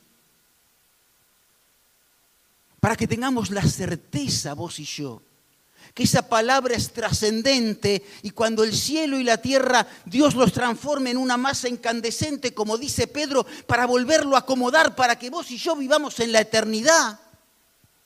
Para 2.79 2.95
que 2.95 3.07
tengamos 3.07 3.49
la 3.49 3.63
certeza, 3.63 4.53
vos 4.53 4.79
y 4.79 4.85
yo, 4.85 5.21
que 5.93 6.03
esa 6.03 6.29
palabra 6.29 6.75
es 6.75 6.93
trascendente 6.93 8.05
y 8.21 8.29
cuando 8.29 8.63
el 8.63 8.75
cielo 8.75 9.19
y 9.19 9.23
la 9.23 9.37
tierra 9.37 9.87
Dios 10.05 10.35
los 10.35 10.53
transforme 10.53 11.11
en 11.11 11.17
una 11.17 11.35
masa 11.35 11.67
incandescente, 11.67 12.53
como 12.53 12.77
dice 12.77 13.07
Pedro, 13.07 13.45
para 13.65 13.87
volverlo 13.87 14.35
a 14.35 14.39
acomodar, 14.39 14.95
para 14.95 15.17
que 15.17 15.29
vos 15.29 15.49
y 15.51 15.57
yo 15.57 15.75
vivamos 15.75 16.19
en 16.19 16.31
la 16.31 16.41
eternidad, 16.41 17.19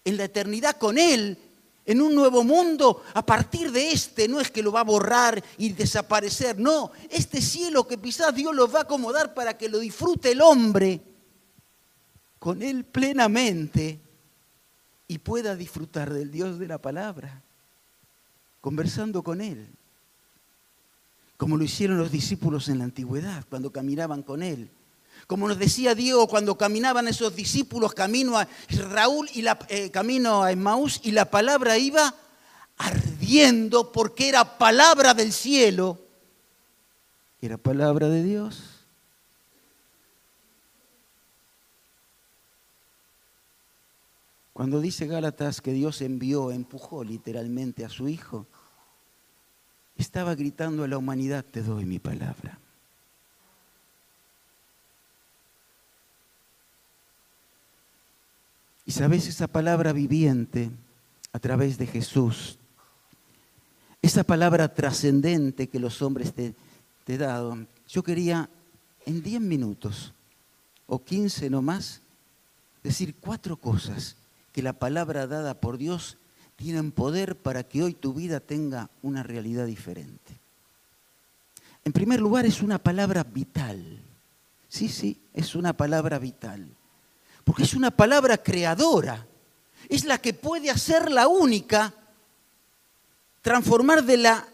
en 0.06 0.18
la 0.18 0.24
eternidad 0.24 0.78
con 0.78 0.98
Él, 0.98 1.38
en 1.86 2.02
un 2.02 2.16
nuevo 2.16 2.44
mundo, 2.44 3.04
a 3.14 3.26
partir 3.26 3.72
de 3.72 3.92
este, 3.92 4.28
no 4.28 4.40
es 4.40 4.50
que 4.50 4.64
lo 4.64 4.72
va 4.72 4.82
a 4.82 4.86
borrar 4.86 5.44
y 5.58 5.70
desaparecer, 5.74 6.58
no, 6.60 6.92
este 7.10 7.42
cielo 7.42 7.88
que 7.88 7.98
quizás 7.98 8.34
Dios 8.34 8.56
lo 8.56 8.72
va 8.72 8.80
a 8.80 8.84
acomodar 8.84 9.34
para 9.34 9.58
que 9.58 9.70
lo 9.70 9.80
disfrute 9.80 10.32
el 10.32 10.42
hombre 10.42 11.02
con 12.40 12.62
Él 12.62 12.86
plenamente 12.86 14.00
y 15.08 15.18
pueda 15.18 15.56
disfrutar 15.56 16.12
del 16.14 16.32
Dios 16.32 16.60
de 16.60 16.68
la 16.68 16.78
palabra 16.78 17.42
conversando 18.64 19.24
con 19.24 19.42
Él, 19.42 19.68
como 21.36 21.58
lo 21.58 21.66
hicieron 21.66 21.98
los 21.98 22.12
discípulos 22.12 22.70
en 22.70 22.78
la 22.78 22.86
antigüedad, 22.86 23.44
cuando 23.50 23.74
caminaban 23.74 24.24
con 24.24 24.42
Él. 24.42 24.70
Como 25.28 25.48
nos 25.48 25.58
decía 25.58 25.96
Diego, 25.96 26.28
cuando 26.28 26.58
caminaban 26.58 27.08
esos 27.08 27.36
discípulos 27.36 27.94
camino 27.94 28.38
a 28.38 28.48
Raúl 28.90 29.30
y 29.34 29.46
eh, 29.70 29.90
camino 29.92 30.44
a 30.44 30.52
Emmaús 30.52 31.00
y 31.04 31.12
la 31.12 31.26
palabra 31.26 31.78
iba 31.78 32.14
ardiendo 32.78 33.92
porque 33.92 34.30
era 34.30 34.58
palabra 34.58 35.14
del 35.14 35.32
cielo, 35.32 36.00
era 37.42 37.58
palabra 37.58 38.10
de 38.10 38.24
Dios. 38.24 38.74
Cuando 44.54 44.80
dice 44.80 45.08
Gálatas 45.08 45.62
que 45.62 45.74
Dios 45.74 46.02
envió, 46.02 46.52
empujó 46.52 47.04
literalmente 47.04 47.84
a 47.84 47.90
su 47.90 48.08
Hijo, 48.08 48.48
estaba 49.98 50.36
gritando 50.36 50.84
a 50.84 50.88
la 50.88 50.98
humanidad, 50.98 51.44
te 51.44 51.64
doy 51.64 51.86
mi 51.86 52.00
palabra. 52.00 52.53
Y 58.86 58.92
sabes 58.92 59.28
esa 59.28 59.48
palabra 59.48 59.94
viviente 59.94 60.70
a 61.32 61.40
través 61.40 61.78
de 61.78 61.88
Jesús, 61.88 62.58
esa 64.02 64.24
palabra 64.24 64.74
trascendente 64.74 65.70
que 65.70 65.80
los 65.80 66.02
hombres 66.02 66.34
te, 66.34 66.54
te 67.06 67.18
dado, 67.18 67.58
yo 67.88 68.04
quería 68.04 68.50
en 69.06 69.24
10 69.24 69.42
minutos 69.42 70.14
o 70.88 71.04
15 71.04 71.50
nomás 71.50 72.02
decir 72.84 73.16
cuatro 73.16 73.58
cosas 73.58 74.18
que 74.52 74.62
la 74.62 74.74
palabra 74.74 75.26
dada 75.26 75.60
por 75.60 75.78
Dios 75.78 76.18
tiene 76.56 76.84
poder 76.92 77.38
para 77.38 77.64
que 77.64 77.82
hoy 77.82 77.94
tu 77.94 78.14
vida 78.14 78.40
tenga 78.40 78.90
una 79.02 79.24
realidad 79.24 79.66
diferente. 79.66 80.40
En 81.84 81.92
primer 81.92 82.22
lugar, 82.22 82.46
es 82.46 82.62
una 82.62 82.78
palabra 82.80 83.24
vital. 83.24 84.00
Sí, 84.70 84.88
sí, 84.88 85.20
es 85.34 85.56
una 85.56 85.74
palabra 85.74 86.20
vital. 86.20 86.68
Porque 87.44 87.64
es 87.64 87.74
una 87.74 87.92
palabra 87.92 88.38
creadora. 88.38 89.28
Es 89.90 90.06
la 90.06 90.18
que 90.18 90.34
puede 90.34 90.70
hacer 90.70 91.12
la 91.12 91.28
única, 91.28 91.94
transformar 93.42 94.04
de 94.04 94.18
la 94.18 94.48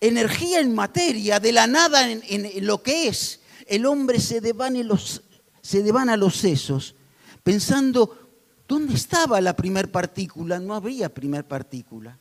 energía 0.00 0.60
en 0.60 0.74
materia, 0.74 1.38
de 1.38 1.52
la 1.52 1.66
nada 1.66 2.10
en, 2.10 2.66
lo 2.66 2.82
que 2.82 3.08
es. 3.08 3.40
El 3.66 3.86
hombre 3.86 4.18
se 4.18 4.40
devana, 4.40 4.82
los, 4.82 5.22
se 5.62 5.82
devana 5.82 6.16
los 6.16 6.36
sesos 6.36 6.96
pensando, 7.42 8.30
¿dónde 8.68 8.94
estaba 8.94 9.40
la 9.40 9.56
primer 9.56 9.90
partícula? 9.90 10.58
No 10.58 10.74
había 10.74 11.12
primer 11.12 11.46
partícula. 11.46 12.18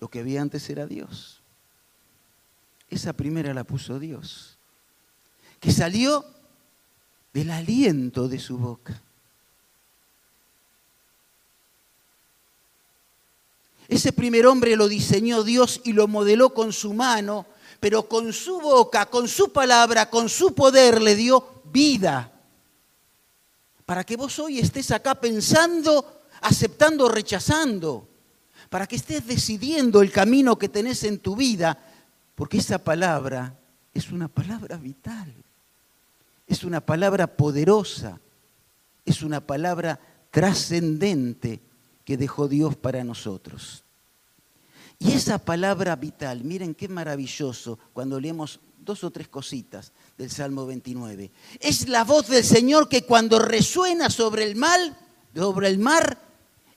Lo 0.00 0.08
que 0.08 0.20
había 0.20 0.42
antes 0.42 0.68
era 0.70 0.86
Dios. 0.86 1.42
Esa 2.88 3.12
primera 3.12 3.54
la 3.54 3.64
puso 3.64 3.98
Dios, 3.98 4.58
que 5.58 5.72
salió 5.72 6.24
del 7.34 7.50
aliento 7.50 8.28
de 8.28 8.38
su 8.38 8.56
boca. 8.56 9.02
Ese 13.88 14.12
primer 14.12 14.46
hombre 14.46 14.76
lo 14.76 14.88
diseñó 14.88 15.42
Dios 15.42 15.80
y 15.84 15.92
lo 15.92 16.08
modeló 16.08 16.54
con 16.54 16.72
su 16.72 16.94
mano, 16.94 17.44
pero 17.80 18.08
con 18.08 18.32
su 18.32 18.60
boca, 18.60 19.06
con 19.06 19.28
su 19.28 19.52
palabra, 19.52 20.08
con 20.08 20.28
su 20.28 20.54
poder 20.54 21.02
le 21.02 21.16
dio 21.16 21.62
vida. 21.64 22.32
Para 23.84 24.04
que 24.04 24.16
vos 24.16 24.38
hoy 24.38 24.60
estés 24.60 24.90
acá 24.92 25.16
pensando, 25.16 26.22
aceptando, 26.40 27.08
rechazando. 27.08 28.08
Para 28.70 28.86
que 28.86 28.96
estés 28.96 29.26
decidiendo 29.26 30.00
el 30.00 30.10
camino 30.10 30.56
que 30.56 30.70
tenés 30.70 31.04
en 31.04 31.18
tu 31.18 31.36
vida. 31.36 31.76
Porque 32.34 32.58
esa 32.58 32.78
palabra 32.78 33.54
es 33.92 34.10
una 34.10 34.28
palabra 34.28 34.78
vital. 34.78 35.43
Es 36.46 36.64
una 36.64 36.80
palabra 36.80 37.26
poderosa. 37.36 38.20
Es 39.04 39.22
una 39.22 39.46
palabra 39.46 40.00
trascendente 40.30 41.60
que 42.04 42.16
dejó 42.16 42.48
Dios 42.48 42.76
para 42.76 43.04
nosotros. 43.04 43.84
Y 44.98 45.12
esa 45.12 45.38
palabra 45.38 45.96
vital, 45.96 46.44
miren 46.44 46.74
qué 46.74 46.88
maravilloso 46.88 47.78
cuando 47.92 48.20
leemos 48.20 48.60
dos 48.78 49.02
o 49.04 49.10
tres 49.10 49.28
cositas 49.28 49.92
del 50.16 50.30
Salmo 50.30 50.66
29. 50.66 51.30
Es 51.60 51.88
la 51.88 52.04
voz 52.04 52.28
del 52.28 52.44
Señor 52.44 52.88
que 52.88 53.04
cuando 53.04 53.38
resuena 53.38 54.10
sobre 54.10 54.44
el 54.44 54.56
mal, 54.56 54.96
sobre 55.34 55.68
el 55.68 55.78
mar, 55.78 56.18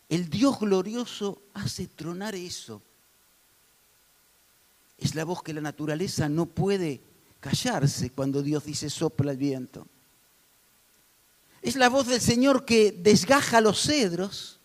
el 0.09 0.29
Dios 0.29 0.59
glorioso 0.59 1.41
hace 1.53 1.87
tronar 1.87 2.35
eso. 2.35 2.81
Es 4.97 5.15
la 5.15 5.25
voz 5.25 5.43
que 5.43 5.53
la 5.53 5.61
naturaleza 5.61 6.27
no 6.27 6.47
puede 6.47 7.01
callarse 7.47 8.09
cuando 8.09 8.43
Dios 8.43 8.65
dice 8.65 8.89
sopla 8.89 9.31
el 9.31 9.37
viento. 9.37 9.87
Es 11.61 11.75
la 11.75 11.89
voz 11.89 12.07
del 12.07 12.19
Señor 12.19 12.65
que 12.65 12.91
desgaja 12.91 13.61
los 13.61 13.81
cedros 13.81 14.59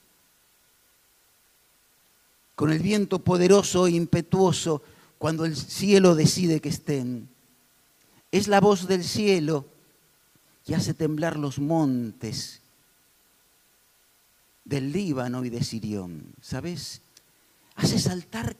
con 2.57 2.73
el 2.73 2.81
viento 2.81 3.21
poderoso 3.21 3.87
e 3.87 3.93
impetuoso 3.93 4.83
cuando 5.19 5.45
el 5.45 5.57
cielo 5.57 6.15
decide 6.15 6.61
que 6.61 6.71
estén. 6.71 7.29
Es 8.33 8.49
la 8.49 8.61
voz 8.61 8.89
del 8.89 9.05
cielo 9.05 9.67
que 10.65 10.75
hace 10.75 10.93
temblar 10.93 11.39
los 11.39 11.59
montes 11.59 12.61
del 14.65 14.93
Líbano 14.93 15.45
y 15.45 15.51
de 15.51 15.63
Sirión. 15.63 16.35
¿Sabes? 16.41 17.01
Hace 17.77 17.99
saltar 17.99 18.57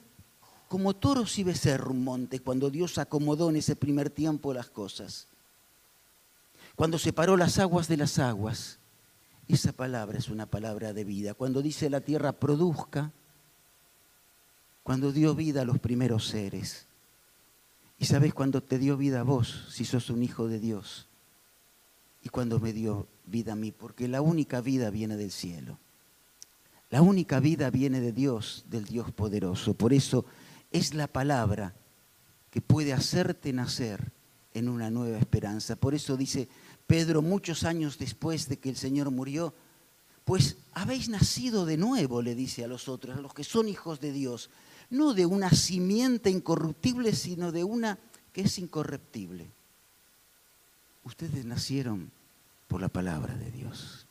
como 0.73 0.95
toros 0.95 1.37
y 1.37 1.43
becerro 1.43 1.91
un 1.91 2.03
monte 2.03 2.39
cuando 2.39 2.71
Dios 2.71 2.97
acomodó 2.97 3.51
en 3.51 3.57
ese 3.57 3.75
primer 3.75 4.09
tiempo 4.09 4.55
las 4.55 4.71
cosas. 4.71 5.27
Cuando 6.75 6.97
separó 6.97 7.37
las 7.37 7.59
aguas 7.59 7.87
de 7.87 7.95
las 7.95 8.17
aguas. 8.17 8.79
Esa 9.47 9.71
palabra 9.71 10.17
es 10.17 10.29
una 10.29 10.47
palabra 10.47 10.91
de 10.91 11.03
vida. 11.03 11.35
Cuando 11.35 11.61
dice 11.61 11.91
la 11.91 12.01
tierra 12.01 12.31
produzca, 12.31 13.11
cuando 14.81 15.11
dio 15.11 15.35
vida 15.35 15.61
a 15.61 15.65
los 15.65 15.77
primeros 15.77 16.27
seres. 16.29 16.87
Y 17.99 18.05
sabes 18.05 18.33
cuando 18.33 18.63
te 18.63 18.79
dio 18.79 18.97
vida 18.97 19.19
a 19.19 19.23
vos, 19.23 19.67
si 19.69 19.85
sos 19.85 20.09
un 20.09 20.23
hijo 20.23 20.47
de 20.47 20.59
Dios, 20.59 21.07
y 22.23 22.29
cuando 22.29 22.59
me 22.59 22.73
dio 22.73 23.07
vida 23.27 23.53
a 23.53 23.55
mí, 23.55 23.71
porque 23.71 24.07
la 24.07 24.21
única 24.21 24.59
vida 24.59 24.89
viene 24.89 25.17
del 25.17 25.29
cielo. 25.29 25.77
La 26.89 27.03
única 27.03 27.39
vida 27.39 27.69
viene 27.69 28.01
de 28.01 28.11
Dios, 28.11 28.65
del 28.71 28.85
Dios 28.85 29.11
poderoso. 29.11 29.75
Por 29.75 29.93
eso 29.93 30.25
es 30.73 30.93
la 30.93 31.07
palabra 31.07 31.73
que 32.51 32.59
puede 32.59 32.91
hacerte 32.91 33.53
nacer 33.53 34.11
en 34.53 34.67
una 34.67 34.89
nueva 34.89 35.17
esperanza. 35.17 35.75
Por 35.77 35.95
eso 35.95 36.17
dice 36.17 36.49
Pedro 36.85 37.21
muchos 37.21 37.63
años 37.63 37.97
después 37.97 38.49
de 38.49 38.57
que 38.57 38.69
el 38.69 38.75
Señor 38.75 39.09
murió, 39.11 39.53
pues 40.25 40.57
habéis 40.73 41.09
nacido 41.09 41.65
de 41.65 41.77
nuevo, 41.77 42.21
le 42.21 42.35
dice 42.35 42.63
a 42.63 42.67
los 42.67 42.89
otros, 42.89 43.17
a 43.17 43.21
los 43.21 43.33
que 43.33 43.43
son 43.43 43.69
hijos 43.69 43.99
de 43.99 44.11
Dios, 44.11 44.49
no 44.89 45.13
de 45.13 45.25
una 45.25 45.49
simiente 45.51 46.29
incorruptible, 46.29 47.15
sino 47.15 47.51
de 47.51 47.63
una 47.63 47.97
que 48.31 48.41
es 48.41 48.57
incorruptible. 48.59 49.47
Ustedes 51.03 51.45
nacieron 51.45 52.11
por 52.67 52.81
la 52.81 52.89
palabra 52.89 53.35
de 53.35 53.51
Dios. 53.51 54.05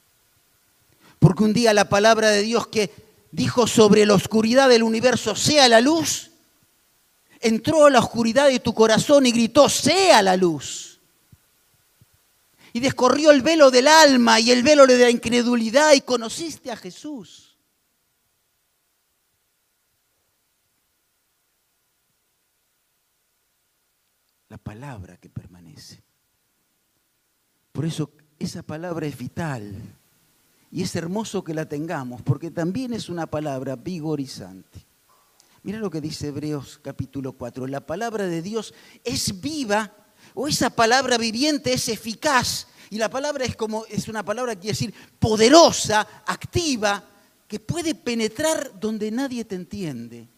Porque 1.18 1.44
un 1.44 1.52
día 1.52 1.72
la 1.72 1.88
palabra 1.88 2.30
de 2.30 2.42
Dios 2.42 2.66
que 2.66 2.90
dijo 3.30 3.66
sobre 3.66 4.04
la 4.06 4.14
oscuridad 4.14 4.68
del 4.68 4.82
universo, 4.82 5.34
sea 5.34 5.68
la 5.68 5.80
luz, 5.80 6.31
entró 7.42 7.86
a 7.86 7.90
la 7.90 7.98
oscuridad 7.98 8.48
de 8.48 8.60
tu 8.60 8.72
corazón 8.74 9.26
y 9.26 9.32
gritó, 9.32 9.68
sea 9.68 10.22
la 10.22 10.36
luz. 10.36 11.00
Y 12.72 12.80
descorrió 12.80 13.30
el 13.30 13.42
velo 13.42 13.70
del 13.70 13.88
alma 13.88 14.40
y 14.40 14.50
el 14.50 14.62
velo 14.62 14.86
de 14.86 14.98
la 14.98 15.10
incredulidad 15.10 15.92
y 15.92 16.00
conociste 16.00 16.70
a 16.70 16.76
Jesús. 16.76 17.52
la 24.52 24.58
palabra 24.58 25.16
que 25.16 25.30
permanece. 25.30 26.02
Por 27.72 27.86
eso 27.86 28.10
esa 28.38 28.62
palabra 28.62 29.06
es 29.06 29.16
vital 29.16 29.74
y 30.70 30.82
es 30.82 30.94
hermoso 30.94 31.42
que 31.42 31.54
la 31.54 31.66
tengamos, 31.66 32.20
porque 32.20 32.50
también 32.50 32.92
es 32.92 33.08
una 33.08 33.26
palabra 33.26 33.76
vigorizante. 33.76 34.84
Mira 35.62 35.78
lo 35.78 35.90
que 35.90 36.00
dice 36.00 36.28
Hebreos 36.28 36.80
capítulo 36.82 37.32
4, 37.32 37.66
la 37.66 37.86
palabra 37.86 38.26
de 38.26 38.42
Dios 38.42 38.74
es 39.04 39.40
viva 39.40 39.94
o 40.34 40.48
esa 40.48 40.70
palabra 40.70 41.18
viviente 41.18 41.72
es 41.72 41.88
eficaz 41.88 42.66
y 42.90 42.98
la 42.98 43.08
palabra 43.08 43.44
es 43.44 43.56
como 43.56 43.86
es 43.86 44.08
una 44.08 44.24
palabra 44.24 44.54
quiere 44.54 44.72
decir 44.72 44.94
poderosa, 45.18 46.00
activa, 46.26 47.04
que 47.46 47.60
puede 47.60 47.94
penetrar 47.94 48.78
donde 48.80 49.10
nadie 49.10 49.44
te 49.44 49.54
entiende 49.54 50.28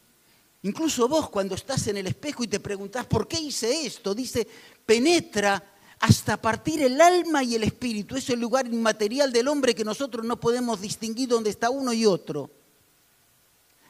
Incluso 0.65 1.07
vos 1.09 1.29
cuando 1.29 1.55
estás 1.55 1.87
en 1.89 1.99
el 1.99 2.07
espejo 2.07 2.43
y 2.43 2.49
te 2.49 2.59
preguntás, 2.59 3.05
¿por 3.05 3.29
qué 3.29 3.39
hice 3.39 3.85
esto? 3.85 4.15
Dice, 4.15 4.49
penetra 4.87 5.63
hasta 6.01 6.41
partir 6.41 6.81
el 6.81 6.99
alma 7.03 7.45
y 7.45 7.55
el 7.55 7.65
espíritu. 7.65 8.17
Es 8.17 8.31
el 8.31 8.41
lugar 8.41 8.67
inmaterial 8.67 9.31
del 9.31 9.49
hombre 9.49 9.75
que 9.75 9.85
nosotros 9.85 10.25
no 10.25 10.41
podemos 10.41 10.81
distinguir 10.81 11.29
dónde 11.29 11.51
está 11.51 11.69
uno 11.69 11.93
y 11.93 12.07
otro. 12.07 12.51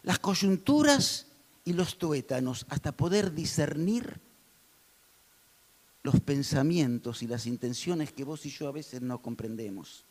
Las 0.04 0.20
coyunturas 0.20 1.26
y 1.64 1.72
los 1.72 1.98
tuétanos, 1.98 2.64
hasta 2.68 2.92
poder 2.92 3.34
discernir 3.34 4.20
los 6.02 6.20
pensamientos 6.20 7.22
y 7.22 7.26
las 7.26 7.46
intenciones 7.46 8.12
que 8.12 8.24
vos 8.24 8.46
y 8.46 8.50
yo 8.50 8.68
a 8.68 8.72
veces 8.72 9.02
no 9.02 9.20
comprendemos 9.20 10.04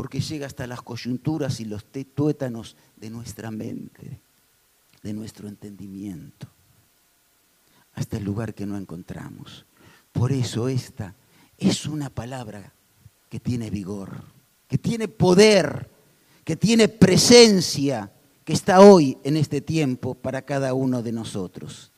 porque 0.00 0.22
llega 0.22 0.46
hasta 0.46 0.66
las 0.66 0.80
coyunturas 0.80 1.60
y 1.60 1.66
los 1.66 1.84
tuétanos 2.14 2.74
de 2.96 3.10
nuestra 3.10 3.50
mente, 3.50 4.18
de 5.02 5.12
nuestro 5.12 5.46
entendimiento, 5.46 6.48
hasta 7.92 8.16
el 8.16 8.24
lugar 8.24 8.54
que 8.54 8.64
no 8.64 8.78
encontramos. 8.78 9.66
Por 10.10 10.32
eso 10.32 10.70
esta 10.70 11.14
es 11.58 11.84
una 11.84 12.08
palabra 12.08 12.72
que 13.28 13.40
tiene 13.40 13.68
vigor, 13.68 14.22
que 14.68 14.78
tiene 14.78 15.06
poder, 15.06 15.90
que 16.44 16.56
tiene 16.56 16.88
presencia, 16.88 18.12
que 18.44 18.52
está 18.52 18.80
hoy 18.80 19.18
en 19.24 19.36
este 19.36 19.60
tiempo 19.60 20.14
para 20.14 20.42
cada 20.42 20.74
uno 20.74 21.02
de 21.02 21.12
nosotros. 21.12 21.92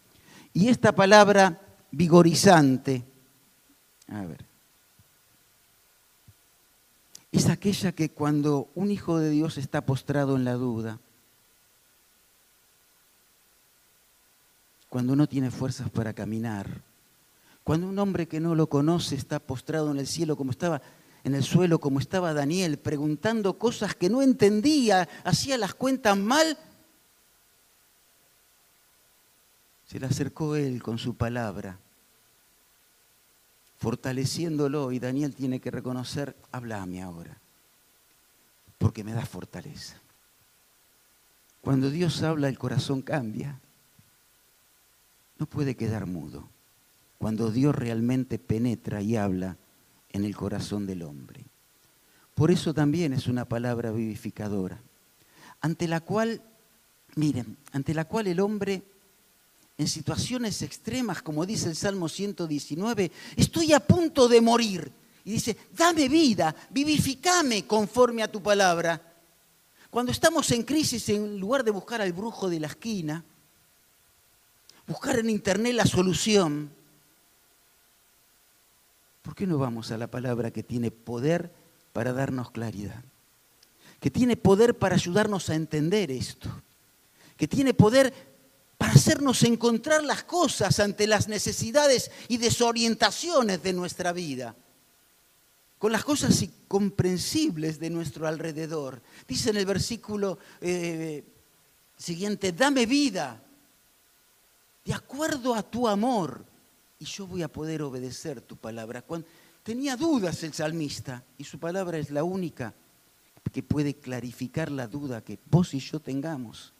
Y 0.52 0.68
esta 0.68 0.92
palabra 0.92 1.60
vigorizante, 1.90 3.04
a 4.08 4.22
ver, 4.22 4.44
es 7.32 7.48
aquella 7.48 7.92
que 7.92 8.10
cuando 8.10 8.68
un 8.74 8.90
hijo 8.90 9.18
de 9.18 9.30
Dios 9.30 9.56
está 9.56 9.86
postrado 9.86 10.36
en 10.36 10.44
la 10.44 10.54
duda, 10.54 11.00
cuando 14.90 15.16
no 15.16 15.26
tiene 15.26 15.50
fuerzas 15.50 15.88
para 15.88 16.12
caminar, 16.12 16.82
cuando 17.64 17.86
un 17.86 17.98
hombre 17.98 18.28
que 18.28 18.40
no 18.40 18.54
lo 18.54 18.66
conoce 18.66 19.14
está 19.14 19.38
postrado 19.38 19.90
en 19.90 19.98
el 19.98 20.06
cielo 20.06 20.36
como 20.36 20.50
estaba 20.50 20.82
en 21.24 21.34
el 21.34 21.44
suelo 21.44 21.78
como 21.78 22.00
estaba 22.00 22.34
Daniel, 22.34 22.78
preguntando 22.78 23.58
cosas 23.58 23.94
que 23.94 24.08
no 24.08 24.22
entendía, 24.22 25.08
hacía 25.24 25.56
las 25.56 25.74
cuentas 25.74 26.16
mal. 26.16 26.58
Se 29.86 30.00
le 30.00 30.06
acercó 30.06 30.56
él 30.56 30.82
con 30.82 30.98
su 30.98 31.14
palabra, 31.14 31.78
fortaleciéndolo, 33.78 34.90
y 34.90 34.98
Daniel 34.98 35.34
tiene 35.34 35.60
que 35.60 35.70
reconocer, 35.70 36.34
háblame 36.50 37.02
ahora, 37.02 37.38
porque 38.78 39.04
me 39.04 39.12
da 39.12 39.24
fortaleza. 39.24 40.00
Cuando 41.60 41.90
Dios 41.90 42.22
habla, 42.22 42.48
el 42.48 42.58
corazón 42.58 43.02
cambia. 43.02 43.60
No 45.38 45.46
puede 45.46 45.76
quedar 45.76 46.06
mudo. 46.06 46.48
Cuando 47.18 47.52
Dios 47.52 47.72
realmente 47.72 48.40
penetra 48.40 49.00
y 49.00 49.16
habla 49.16 49.56
en 50.12 50.24
el 50.24 50.36
corazón 50.36 50.86
del 50.86 51.02
hombre. 51.02 51.44
Por 52.34 52.50
eso 52.50 52.72
también 52.72 53.12
es 53.12 53.26
una 53.26 53.44
palabra 53.44 53.92
vivificadora, 53.92 54.80
ante 55.60 55.86
la 55.86 56.00
cual, 56.00 56.42
miren, 57.16 57.56
ante 57.72 57.94
la 57.94 58.04
cual 58.06 58.26
el 58.26 58.40
hombre 58.40 58.82
en 59.78 59.88
situaciones 59.88 60.62
extremas, 60.62 61.22
como 61.22 61.46
dice 61.46 61.68
el 61.68 61.76
Salmo 61.76 62.08
119, 62.08 63.10
estoy 63.36 63.72
a 63.72 63.80
punto 63.80 64.28
de 64.28 64.40
morir. 64.40 64.92
Y 65.24 65.32
dice, 65.32 65.56
dame 65.76 66.08
vida, 66.08 66.54
vivificame 66.70 67.66
conforme 67.66 68.22
a 68.22 68.30
tu 68.30 68.42
palabra. 68.42 69.00
Cuando 69.90 70.10
estamos 70.10 70.50
en 70.50 70.62
crisis, 70.62 71.08
en 71.10 71.38
lugar 71.38 71.64
de 71.64 71.70
buscar 71.70 72.00
al 72.00 72.12
brujo 72.12 72.48
de 72.48 72.60
la 72.60 72.66
esquina, 72.66 73.24
buscar 74.86 75.18
en 75.18 75.30
internet 75.30 75.74
la 75.74 75.86
solución, 75.86 76.70
¿por 79.22 79.34
qué 79.34 79.46
no 79.46 79.58
vamos 79.58 79.90
a 79.90 79.98
la 79.98 80.08
palabra 80.08 80.50
que 80.50 80.62
tiene 80.62 80.90
poder 80.90 81.52
para 81.92 82.12
darnos 82.12 82.50
claridad? 82.50 83.02
Que 84.00 84.10
tiene 84.10 84.36
poder 84.36 84.76
para 84.76 84.96
ayudarnos 84.96 85.48
a 85.48 85.54
entender 85.54 86.10
esto. 86.10 86.50
Que 87.36 87.48
tiene 87.48 87.72
poder 87.72 88.12
para 88.76 88.94
hacernos 88.94 89.44
encontrar 89.44 90.02
las 90.02 90.24
cosas 90.24 90.80
ante 90.80 91.06
las 91.06 91.28
necesidades 91.28 92.10
y 92.26 92.38
desorientaciones 92.38 93.62
de 93.62 93.72
nuestra 93.72 94.12
vida, 94.12 94.56
con 95.78 95.92
las 95.92 96.02
cosas 96.04 96.42
incomprensibles 96.42 97.78
de 97.78 97.90
nuestro 97.90 98.26
alrededor. 98.26 99.00
Dice 99.28 99.50
en 99.50 99.58
el 99.58 99.66
versículo 99.66 100.38
eh, 100.60 101.24
siguiente, 101.96 102.50
dame 102.50 102.86
vida 102.86 103.40
de 104.84 104.94
acuerdo 104.94 105.54
a 105.54 105.62
tu 105.62 105.86
amor 105.86 106.44
y 107.02 107.04
yo 107.04 107.26
voy 107.26 107.42
a 107.42 107.48
poder 107.48 107.82
obedecer 107.82 108.40
tu 108.40 108.56
palabra. 108.56 109.02
Cuando 109.02 109.26
tenía 109.64 109.96
dudas 109.96 110.44
el 110.44 110.52
salmista 110.52 111.24
y 111.36 111.42
su 111.42 111.58
palabra 111.58 111.98
es 111.98 112.10
la 112.10 112.22
única 112.22 112.74
que 113.52 113.64
puede 113.64 113.94
clarificar 113.94 114.70
la 114.70 114.86
duda 114.86 115.24
que 115.24 115.40
vos 115.50 115.74
y 115.74 115.80
yo 115.80 115.98
tengamos 115.98 116.72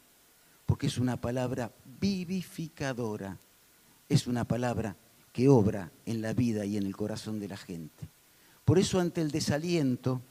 porque 0.65 0.87
es 0.87 0.97
una 0.97 1.19
palabra 1.19 1.73
vivificadora, 1.99 3.37
es 4.07 4.27
una 4.27 4.45
palabra 4.45 4.95
que 5.33 5.49
obra 5.49 5.91
en 6.05 6.21
la 6.21 6.33
vida 6.33 6.63
y 6.63 6.77
en 6.77 6.85
el 6.85 6.95
corazón 6.95 7.37
de 7.41 7.49
la 7.49 7.57
gente. 7.57 8.07
Por 8.63 8.79
eso 8.79 9.01
ante 9.01 9.19
el 9.19 9.31
desaliento, 9.31 10.21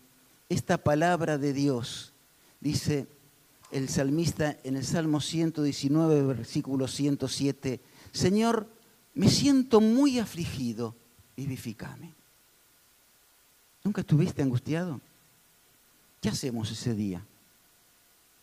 esta 0.48 0.78
palabra 0.78 1.36
de 1.36 1.52
Dios, 1.52 2.14
dice 2.60 3.08
el 3.70 3.90
salmista 3.90 4.56
en 4.64 4.76
el 4.76 4.86
Salmo 4.86 5.20
119, 5.20 6.22
versículo 6.22 6.88
107, 6.88 7.80
Señor, 8.10 8.68
me 9.14 9.28
siento 9.28 9.80
muy 9.80 10.18
afligido, 10.18 10.94
vivifícame. 11.36 12.14
¿Nunca 13.84 14.00
estuviste 14.02 14.42
angustiado? 14.42 15.00
¿Qué 16.20 16.28
hacemos 16.28 16.70
ese 16.70 16.94
día? 16.94 17.24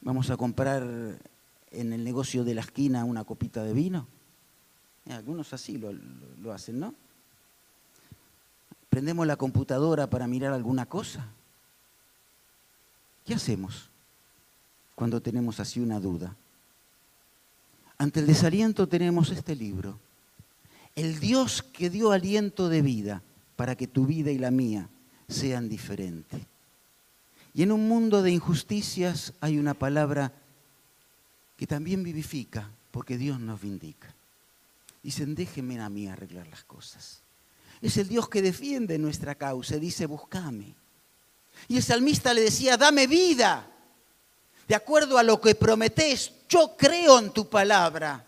¿Vamos 0.02 0.30
a 0.30 0.38
comprar 0.38 0.84
en 1.72 1.94
el 1.94 2.04
negocio 2.04 2.44
de 2.44 2.56
la 2.56 2.62
esquina 2.62 3.06
una 3.06 3.24
copita 3.24 3.64
de 3.64 3.74
vino. 3.74 4.08
Eh, 5.06 5.14
algunos 5.14 5.54
así 5.54 5.78
lo, 5.78 5.92
lo 6.42 6.54
hacen, 6.54 6.80
¿no? 6.80 6.94
Prendemos 8.90 9.28
la 9.28 9.36
computadora 9.36 10.10
para 10.10 10.28
mirar 10.28 10.54
alguna 10.54 10.88
cosa. 10.88 11.28
¿Qué 13.26 13.36
hacemos 13.36 13.90
cuando 14.96 15.22
tenemos 15.22 15.60
así 15.60 15.80
una 15.80 16.00
duda? 16.00 16.36
Ante 17.98 18.22
el 18.22 18.28
desaliento 18.28 18.88
tenemos 18.88 19.30
este 19.30 19.56
libro. 19.56 20.00
El 21.00 21.22
Dios 21.22 21.64
que 21.64 21.90
dio 21.90 22.12
aliento 22.12 22.68
de 22.68 22.82
vida 22.82 23.24
para 23.56 23.78
que 23.78 23.88
tu 23.88 24.06
vida 24.06 24.32
y 24.32 24.38
la 24.38 24.52
mía 24.52 24.90
sean 25.30 25.70
diferentes. 25.70 26.42
Y 27.54 27.64
en 27.64 27.72
un 27.72 27.88
mundo 27.88 28.22
de 28.22 28.32
injusticias 28.32 29.32
hay 29.40 29.58
una 29.58 29.74
palabra 29.74 30.34
que 31.56 31.66
también 31.66 32.04
vivifica, 32.04 32.70
porque 32.92 33.18
Dios 33.18 33.40
nos 33.40 33.62
vindica. 33.62 34.14
Dicen, 35.02 35.36
déjenme 35.36 35.80
a 35.80 35.88
mí 35.88 36.10
arreglar 36.10 36.48
las 36.48 36.66
cosas. 36.66 37.22
Es 37.82 37.96
el 37.96 38.10
Dios 38.10 38.28
que 38.28 38.42
defiende 38.42 38.98
nuestra 38.98 39.36
causa, 39.36 39.78
dice, 39.78 40.06
búscame. 40.06 40.76
Y 41.70 41.78
el 41.78 41.84
salmista 41.84 42.34
le 42.34 42.42
decía, 42.42 42.76
dame 42.76 43.08
vida. 43.08 43.66
De 44.68 44.76
acuerdo 44.76 45.18
a 45.18 45.24
lo 45.24 45.40
que 45.40 45.56
prometés, 45.56 46.34
yo 46.50 46.76
creo 46.78 47.20
en 47.20 47.32
tu 47.32 47.50
palabra. 47.50 48.26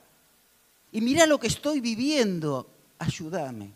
Y 0.91 1.01
mira 1.01 1.25
lo 1.25 1.39
que 1.39 1.47
estoy 1.47 1.79
viviendo, 1.79 2.69
ayúdame. 2.99 3.73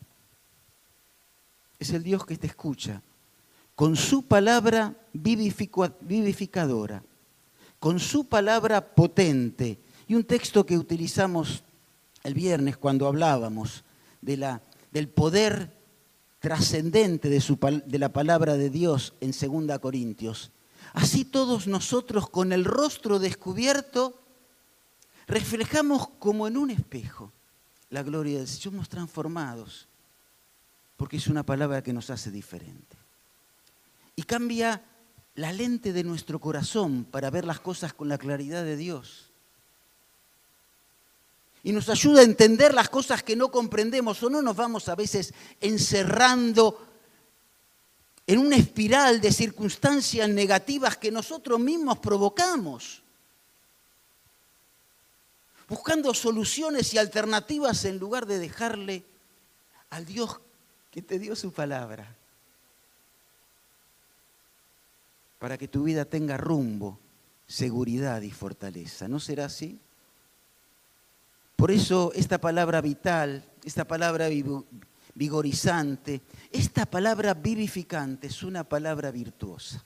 Es 1.80 1.92
el 1.92 2.04
Dios 2.04 2.26
que 2.26 2.38
te 2.38 2.48
escucha 2.48 3.02
con 3.76 3.96
su 3.96 4.24
palabra 4.24 4.96
vivificadora 5.14 7.04
con 7.86 8.00
su 8.00 8.26
palabra 8.26 8.96
potente. 8.96 9.80
Y 10.08 10.16
un 10.16 10.24
texto 10.24 10.66
que 10.66 10.76
utilizamos 10.76 11.64
el 12.24 12.34
viernes 12.34 12.78
cuando 12.78 13.08
hablábamos 13.08 13.84
del 14.22 15.10
poder 15.10 15.72
trascendente 16.40 17.30
de, 17.30 17.84
de 17.86 18.00
la 18.00 18.10
palabra 18.10 18.58
de 18.58 18.72
Dios 18.72 19.14
en 19.22 19.32
2 19.68 19.78
Corintios. 19.78 20.52
Así 20.94 21.26
todos 21.26 21.68
nosotros 21.68 22.28
con 22.28 22.54
el 22.54 22.66
rostro 22.66 23.20
descubierto 23.20 24.20
reflejamos 25.28 26.08
como 26.20 26.48
en 26.48 26.58
un 26.58 26.72
espejo 26.72 27.32
la 27.90 28.04
gloria 28.04 28.40
de 28.40 28.46
Dios. 28.46 28.60
Somos 28.60 28.90
transformados 28.90 29.88
porque 30.98 31.18
es 31.18 31.28
una 31.28 31.44
palabra 31.44 31.84
que 31.84 31.94
nos 31.94 32.10
hace 32.10 32.32
diferente. 32.32 32.98
Y 34.16 34.24
cambia 34.24 34.82
la 35.36 35.52
lente 35.52 35.92
de 35.92 36.04
nuestro 36.04 36.40
corazón 36.40 37.06
para 37.06 37.30
ver 37.30 37.46
las 37.46 37.60
cosas 37.60 37.94
con 37.94 38.08
la 38.08 38.18
claridad 38.18 38.64
de 38.64 38.78
Dios. 38.78 39.32
Y 41.64 41.72
nos 41.72 41.90
ayuda 41.90 42.22
a 42.22 42.26
entender 42.26 42.74
las 42.74 42.90
cosas 42.90 43.24
que 43.24 43.36
no 43.36 43.52
comprendemos 43.52 44.22
o 44.24 44.30
no 44.30 44.42
nos 44.42 44.56
vamos 44.56 44.88
a 44.88 44.96
veces 44.96 45.34
encerrando 45.60 46.88
en 48.28 48.40
una 48.40 48.56
espiral 48.56 49.20
de 49.20 49.32
circunstancias 49.32 50.30
negativas 50.30 50.98
que 50.98 51.12
nosotros 51.12 51.60
mismos 51.60 52.00
provocamos, 52.00 53.04
buscando 55.68 56.14
soluciones 56.14 56.94
y 56.94 56.98
alternativas 56.98 57.86
en 57.86 57.98
lugar 57.98 58.26
de 58.26 58.40
dejarle 58.40 59.04
al 59.90 60.06
Dios 60.06 60.40
que 60.92 61.02
te 61.02 61.20
dio 61.20 61.36
su 61.36 61.52
palabra. 61.52 62.16
para 65.46 65.60
que 65.60 65.68
tu 65.68 65.84
vida 65.84 66.06
tenga 66.06 66.38
rumbo, 66.38 67.00
seguridad 67.46 68.22
y 68.24 68.32
fortaleza. 68.32 69.08
¿No 69.08 69.20
será 69.20 69.46
así? 69.46 69.80
Por 71.56 71.70
eso 71.70 72.12
esta 72.16 72.40
palabra 72.40 72.82
vital, 72.82 73.44
esta 73.64 73.86
palabra 73.86 74.28
vigorizante, 75.14 76.22
esta 76.52 76.88
palabra 76.88 77.36
vivificante 77.36 78.26
es 78.26 78.42
una 78.42 78.64
palabra 78.64 79.12
virtuosa. 79.12 79.86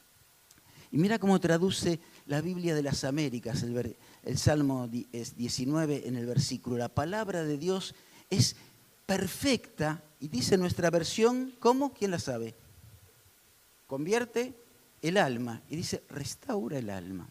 Y 0.92 0.98
mira 0.98 1.20
cómo 1.20 1.38
traduce 1.42 2.00
la 2.30 2.42
Biblia 2.42 2.76
de 2.76 2.84
las 2.84 3.04
Américas, 3.06 3.64
el, 3.64 4.38
Salmo 4.38 4.88
19 4.88 6.08
en 6.08 6.16
el 6.16 6.28
versículo. 6.28 6.78
La 6.78 6.88
palabra 6.88 7.44
de 7.44 7.58
Dios 7.58 7.96
es 8.30 8.56
perfecta 9.08 10.04
y 10.20 10.28
dice 10.28 10.56
nuestra 10.56 10.92
versión, 10.92 11.56
¿cómo? 11.58 11.92
¿Quién 11.92 12.12
la 12.12 12.20
sabe? 12.20 12.56
Convierte 13.88 14.54
el 15.02 15.18
alma 15.18 15.64
y 15.70 15.76
dice, 15.76 16.04
restaura 16.08 16.78
el 16.78 16.92
alma. 16.92 17.28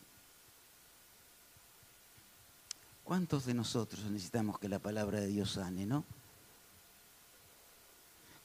¿Cuántos 3.04 3.46
de 3.46 3.54
nosotros 3.54 4.04
necesitamos 4.10 4.58
que 4.58 4.68
la 4.68 4.80
palabra 4.80 5.20
de 5.20 5.28
Dios 5.28 5.52
sane, 5.52 5.86
no? 5.86 6.04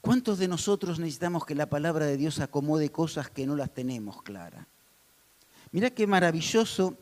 ¿Cuántos 0.02 0.38
de 0.38 0.48
nosotros 0.48 1.00
necesitamos 1.00 1.48
que 1.48 1.56
la 1.56 1.68
palabra 1.68 2.06
de 2.06 2.16
Dios 2.16 2.40
acomode 2.40 2.92
cosas 2.92 3.32
que 3.32 3.48
no 3.48 3.56
las 3.56 3.74
tenemos 3.74 4.22
claras? 4.22 4.68
Mira 5.74 5.90
qué 5.90 6.06
maravilloso 6.06 6.96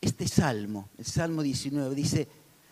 este 0.00 0.26
salmo, 0.26 0.88
el 0.96 1.04
Salmo 1.04 1.42
19, 1.42 1.94
dice, 1.94 2.28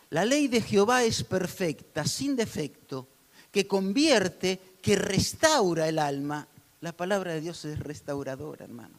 la 0.09 0.25
ley 0.25 0.49
de 0.49 0.63
Jehová 0.63 1.05
es 1.05 1.23
perfecta, 1.23 2.07
sin 2.07 2.35
defecto, 2.35 3.09
que 3.51 3.67
convierte, 3.67 4.79
que 4.81 4.97
restaura 4.97 5.87
el 5.87 5.99
alma. 5.99 6.49
La 6.81 6.93
palabra 6.93 7.35
de 7.35 7.43
Dios 7.43 7.63
es 7.67 7.79
restauradora, 7.79 8.65
hermano. 8.65 8.97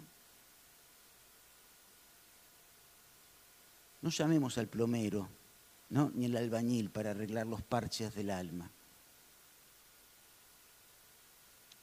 No 4.04 4.12
llamemos 4.12 4.56
al 4.60 4.67
plomero 4.67 5.28
¿no? 5.89 6.12
ni 6.13 6.26
el 6.26 6.38
albañil 6.38 6.91
para 6.91 7.10
arreglar 7.10 7.48
los 7.48 7.63
parches 7.63 8.13
del 8.13 8.30
alma. 8.30 8.69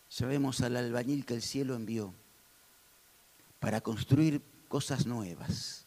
Sabemos 0.09 0.61
al 0.61 0.77
albañil 0.77 1.27
que 1.27 1.35
el 1.35 1.43
cielo 1.43 1.75
envió 1.75 2.15
para 3.63 3.81
construir 3.81 4.43
cosas 4.67 5.07
nuevas. 5.07 5.87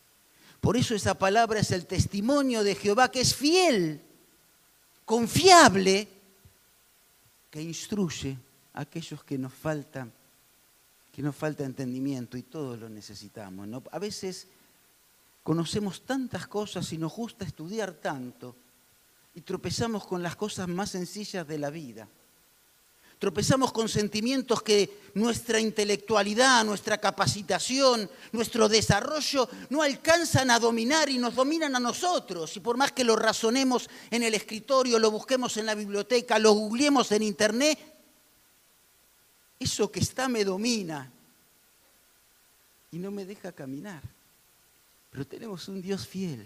Por 0.61 0.77
eso 0.77 0.95
esa 0.95 1.13
palabra 1.13 1.59
es 1.59 1.71
el 1.71 1.85
testimonio 1.85 2.63
de 2.63 2.73
Jehová 2.73 3.11
que 3.11 3.19
es 3.19 3.35
fiel, 3.35 4.01
confiable, 5.03 6.07
que 7.51 7.61
instruye 7.61 8.37
a 8.73 8.81
aquellos 8.81 9.25
que 9.25 9.37
nos 9.37 9.53
falta, 9.53 10.07
que 11.11 11.21
nos 11.21 11.35
falta 11.35 11.65
entendimiento 11.65 12.37
y 12.37 12.43
todos 12.43 12.79
lo 12.79 12.87
necesitamos. 12.87 13.67
A 13.91 13.99
veces 13.99 14.47
conocemos 15.43 16.05
tantas 16.05 16.47
cosas 16.47 16.93
y 16.93 16.97
nos 16.97 17.13
gusta 17.13 17.43
estudiar 17.43 17.91
tanto 17.91 18.55
y 19.33 19.41
tropezamos 19.41 20.07
con 20.07 20.23
las 20.23 20.37
cosas 20.37 20.69
más 20.69 20.91
sencillas 20.91 21.45
de 21.45 21.59
la 21.59 21.69
vida. 21.69 22.07
Tropezamos 23.19 23.71
con 23.71 23.87
sentimientos 23.87 24.61
que 24.61 25.09
nuestra 25.13 25.59
intelectualidad, 25.59 26.65
nuestra 26.65 26.97
capacitación, 26.97 28.09
nuestro 28.33 28.67
desarrollo 28.67 29.47
no 29.69 29.81
alcanzan 29.81 30.51
a 30.51 30.59
dominar 30.59 31.09
y 31.09 31.17
nos 31.17 31.35
dominan 31.35 31.75
a 31.75 31.79
nosotros. 31.79 32.55
Y 32.57 32.59
por 32.59 32.75
más 32.75 32.91
que 32.91 33.05
lo 33.05 33.15
razonemos 33.15 33.89
en 34.11 34.23
el 34.23 34.33
escritorio, 34.33 34.99
lo 34.99 35.11
busquemos 35.11 35.55
en 35.55 35.65
la 35.65 35.75
biblioteca, 35.75 36.37
lo 36.39 36.51
googleemos 36.51 37.11
en 37.13 37.23
internet, 37.23 37.79
eso 39.59 39.89
que 39.89 40.01
está 40.01 40.27
me 40.27 40.43
domina 40.43 41.09
y 42.91 42.97
no 42.97 43.11
me 43.11 43.25
deja 43.25 43.53
caminar. 43.53 44.01
Pero 45.09 45.25
tenemos 45.25 45.69
un 45.69 45.81
Dios 45.81 46.05
fiel, 46.05 46.45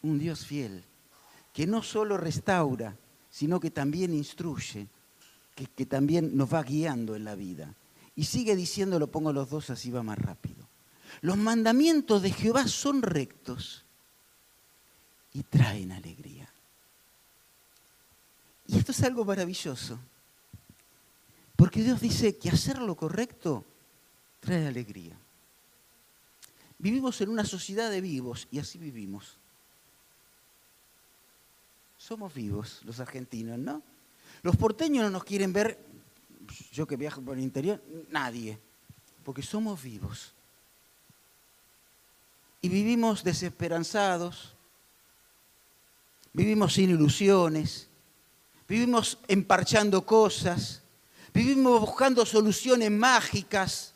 un 0.00 0.18
Dios 0.18 0.46
fiel, 0.46 0.82
que 1.52 1.66
no 1.66 1.82
solo 1.82 2.16
restaura, 2.16 2.96
sino 3.32 3.58
que 3.58 3.70
también 3.70 4.12
instruye, 4.12 4.86
que, 5.54 5.86
también 5.86 6.36
nos 6.36 6.52
va 6.52 6.62
guiando 6.62 7.16
en 7.16 7.24
la 7.24 7.34
vida. 7.34 7.74
Y 8.14 8.24
sigue 8.24 8.54
diciendo, 8.54 8.98
lo 8.98 9.10
pongo 9.10 9.32
los 9.32 9.48
dos, 9.48 9.70
así 9.70 9.90
va 9.90 10.02
más 10.02 10.18
rápido. 10.18 10.68
Los 11.22 11.38
mandamientos 11.38 12.20
de 12.20 12.30
Jehová 12.30 12.68
son 12.68 13.00
rectos 13.00 13.84
y 15.32 15.42
traen 15.44 15.92
alegría. 15.92 16.52
Y 18.66 18.78
esto 18.78 18.92
es 18.92 19.02
algo 19.02 19.24
maravilloso, 19.24 19.98
porque 21.56 21.82
Dios 21.82 22.02
dice 22.02 22.36
que 22.36 22.50
hacer 22.50 22.78
lo 22.78 22.94
correcto 22.94 23.64
trae 24.40 24.66
alegría. 24.66 25.16
Vivimos 26.78 27.18
en 27.22 27.30
una 27.30 27.46
sociedad 27.46 27.90
de 27.90 28.02
vivos 28.02 28.46
y 28.50 28.58
así 28.58 28.78
vivimos 28.78 29.38
somos 32.02 32.34
vivos 32.34 32.80
los 32.82 32.98
argentinos, 32.98 33.58
¿no? 33.58 33.80
Los 34.42 34.56
porteños 34.56 35.04
no 35.04 35.10
nos 35.10 35.22
quieren 35.22 35.52
ver, 35.52 35.78
yo 36.72 36.84
que 36.84 36.96
viajo 36.96 37.22
por 37.22 37.36
el 37.36 37.44
interior, 37.44 37.80
nadie, 38.10 38.58
porque 39.22 39.40
somos 39.40 39.80
vivos. 39.80 40.32
Y 42.60 42.68
vivimos 42.68 43.22
desesperanzados, 43.22 44.52
vivimos 46.32 46.74
sin 46.74 46.90
ilusiones, 46.90 47.86
vivimos 48.66 49.18
emparchando 49.28 50.04
cosas, 50.04 50.82
vivimos 51.32 51.80
buscando 51.80 52.26
soluciones 52.26 52.90
mágicas, 52.90 53.94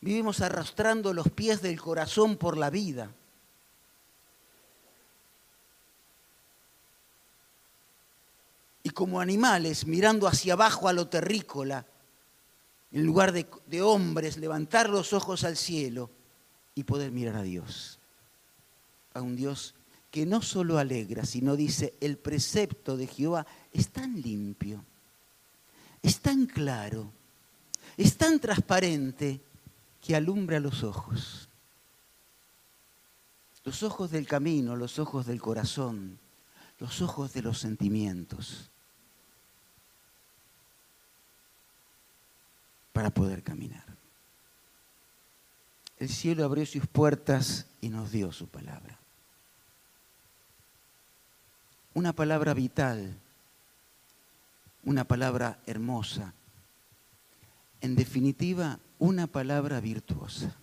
vivimos 0.00 0.40
arrastrando 0.40 1.12
los 1.12 1.28
pies 1.30 1.60
del 1.62 1.80
corazón 1.80 2.36
por 2.36 2.56
la 2.56 2.70
vida. 2.70 3.10
Como 8.98 9.20
animales 9.20 9.86
mirando 9.86 10.26
hacia 10.26 10.54
abajo 10.54 10.88
a 10.88 10.92
lo 10.92 11.06
terrícola, 11.06 11.86
en 12.90 13.06
lugar 13.06 13.30
de, 13.30 13.80
hombres, 13.80 14.38
levantar 14.38 14.90
los 14.90 15.12
ojos 15.12 15.44
al 15.44 15.56
cielo 15.56 16.10
y 16.74 16.82
poder 16.82 17.12
mirar 17.12 17.36
a 17.36 17.42
Dios. 17.44 18.00
A 19.14 19.22
un 19.22 19.36
Dios 19.36 19.76
que 20.10 20.26
no 20.26 20.42
solo 20.42 20.78
alegra, 20.78 21.24
sino 21.24 21.54
dice, 21.54 21.94
el 22.00 22.18
precepto 22.18 22.96
de 22.96 23.06
Jehová 23.06 23.46
es 23.72 23.90
tan 23.90 24.20
limpio, 24.20 24.84
es 26.02 26.18
tan 26.18 26.46
claro, 26.46 27.12
es 27.96 28.16
tan 28.16 28.40
transparente 28.40 29.40
que 30.04 30.16
alumbra 30.16 30.58
los 30.58 30.82
ojos. 30.82 31.48
Los 33.62 33.84
ojos 33.84 34.10
del 34.10 34.26
camino, 34.26 34.74
los 34.74 34.98
ojos 34.98 35.24
del 35.24 35.40
corazón, 35.40 36.18
los 36.80 37.00
ojos 37.00 37.32
de 37.32 37.42
los 37.42 37.60
sentimientos. 37.60 38.72
Para 42.98 43.10
poder 43.10 43.44
caminar. 43.44 43.84
El 45.98 46.08
cielo 46.08 46.44
abrió 46.44 46.66
sus 46.66 46.84
puertas 46.88 47.66
y 47.80 47.90
nos 47.90 48.10
dio 48.10 48.32
su 48.32 48.48
palabra. 48.48 48.98
Una 51.94 52.12
palabra 52.12 52.54
vital, 52.54 53.16
una 54.82 55.04
palabra 55.04 55.60
hermosa, 55.64 56.34
en 57.80 57.94
definitiva, 57.94 58.80
una 58.98 59.28
palabra 59.28 59.78
virtuosa. 59.78 60.56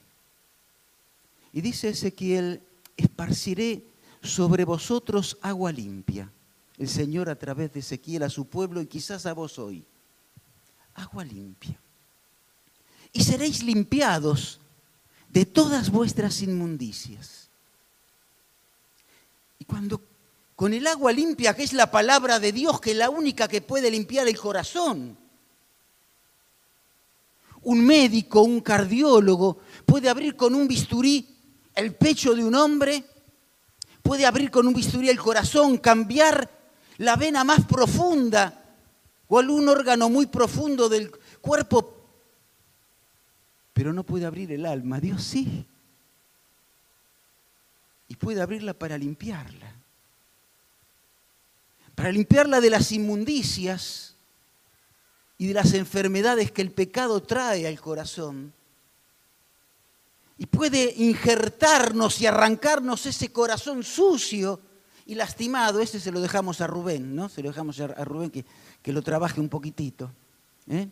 Y 1.54 1.62
dice 1.62 1.88
Ezequiel, 1.88 2.62
esparciré 2.98 3.82
sobre 4.22 4.66
vosotros 4.66 5.38
agua 5.42 5.72
limpia. 5.72 6.30
El 6.78 6.90
Señor 6.90 7.30
a 7.30 7.40
través 7.40 7.72
de 7.72 7.80
Ezequiel 7.80 8.24
a 8.24 8.30
su 8.30 8.50
pueblo 8.50 8.82
y 8.82 8.88
quizás 8.88 9.26
a 9.26 9.32
vos 9.32 9.58
hoy. 9.58 9.86
Agua 10.96 11.24
limpia 11.24 11.80
y 13.16 13.24
seréis 13.24 13.64
limpiados 13.64 14.60
de 15.30 15.46
todas 15.46 15.90
vuestras 15.90 16.42
inmundicias. 16.42 17.50
Y 19.58 19.64
cuando 19.64 20.02
con 20.54 20.74
el 20.74 20.86
agua 20.86 21.14
limpia, 21.14 21.56
que 21.56 21.64
es 21.64 21.72
la 21.72 21.90
palabra 21.90 22.42
de 22.42 22.52
Dios, 22.52 22.82
que 22.82 22.92
es 22.92 22.98
la 22.98 23.10
única 23.10 23.48
que 23.48 23.62
puede 23.62 23.90
limpiar 23.90 24.28
el 24.28 24.38
corazón, 24.38 25.18
un 27.64 27.86
médico, 27.86 28.42
un 28.42 28.60
cardiólogo, 28.60 29.60
puede 29.86 30.10
abrir 30.10 30.36
con 30.36 30.54
un 30.54 30.68
bisturí 30.68 31.26
el 31.74 31.96
pecho 31.96 32.36
de 32.36 32.44
un 32.44 32.54
hombre, 32.54 33.06
puede 34.04 34.26
abrir 34.26 34.52
con 34.52 34.68
un 34.68 34.74
bisturí 34.74 35.08
el 35.10 35.20
corazón, 35.20 35.78
cambiar 35.78 36.52
la 36.98 37.16
vena 37.16 37.46
más 37.46 37.64
profunda 37.64 38.76
o 39.30 39.40
algún 39.40 39.70
órgano 39.70 40.10
muy 40.10 40.26
profundo 40.26 40.90
del 40.90 41.12
cuerpo 41.40 41.95
pero 43.76 43.92
no 43.92 44.06
puede 44.06 44.26
abrir 44.26 44.54
el 44.54 44.66
alma. 44.66 45.02
Dios 45.02 45.22
sí. 45.22 45.66
Y 48.08 48.16
puede 48.16 48.42
abrirla 48.42 48.74
para 48.74 48.98
limpiarla. 48.98 49.76
Para 51.94 52.10
limpiarla 52.14 52.62
de 52.62 52.70
las 52.70 52.94
inmundicias 52.94 54.16
y 55.38 55.48
de 55.48 55.54
las 55.54 55.74
enfermedades 55.74 56.54
que 56.54 56.62
el 56.62 56.72
pecado 56.72 57.22
trae 57.22 57.68
al 57.68 57.82
corazón. 57.82 58.54
Y 60.38 60.46
puede 60.46 60.94
injertarnos 60.96 62.22
y 62.22 62.28
arrancarnos 62.28 63.06
ese 63.06 63.34
corazón 63.34 63.84
sucio 63.84 64.62
y 65.06 65.16
lastimado. 65.16 65.82
Ese 65.82 66.00
se 66.00 66.14
lo 66.14 66.22
dejamos 66.22 66.62
a 66.62 66.68
Rubén, 66.68 67.14
¿no? 67.14 67.28
Se 67.28 67.44
lo 67.44 67.50
dejamos 67.50 67.78
a 67.82 68.06
Rubén 68.06 68.32
que, 68.32 68.46
que 68.82 68.94
lo 68.94 69.02
trabaje 69.02 69.42
un 69.42 69.50
poquitito. 69.50 70.10
¿eh? 70.70 70.88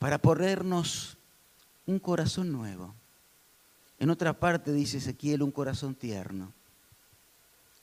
Para 0.00 0.16
ponernos 0.16 1.18
un 1.84 1.98
corazón 1.98 2.50
nuevo. 2.50 2.94
En 3.98 4.08
otra 4.08 4.32
parte 4.32 4.72
dice 4.72 4.96
Ezequiel 4.96 5.42
un 5.42 5.52
corazón 5.52 5.94
tierno, 5.94 6.54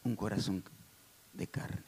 un 0.04 0.16
corazón 0.16 0.64
de 1.34 1.46
carne. 1.46 1.86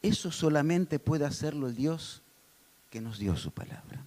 Eso 0.00 0.32
solamente 0.32 0.98
puede 0.98 1.26
hacerlo 1.26 1.68
el 1.68 1.76
Dios 1.76 2.22
que 2.88 3.02
nos 3.02 3.18
dio 3.18 3.36
su 3.36 3.50
palabra. 3.50 4.02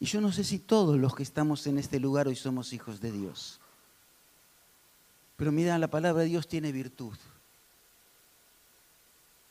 Y 0.00 0.06
yo 0.06 0.20
no 0.20 0.32
sé 0.32 0.42
si 0.42 0.58
todos 0.58 0.98
los 0.98 1.14
que 1.14 1.22
estamos 1.22 1.64
en 1.68 1.78
este 1.78 2.00
lugar 2.00 2.26
hoy 2.26 2.34
somos 2.34 2.72
hijos 2.72 3.00
de 3.00 3.12
Dios. 3.12 3.60
Pero 5.36 5.52
mira, 5.52 5.78
la 5.78 5.88
palabra 5.88 6.22
de 6.22 6.28
Dios 6.28 6.48
tiene 6.48 6.72
virtud. 6.72 7.16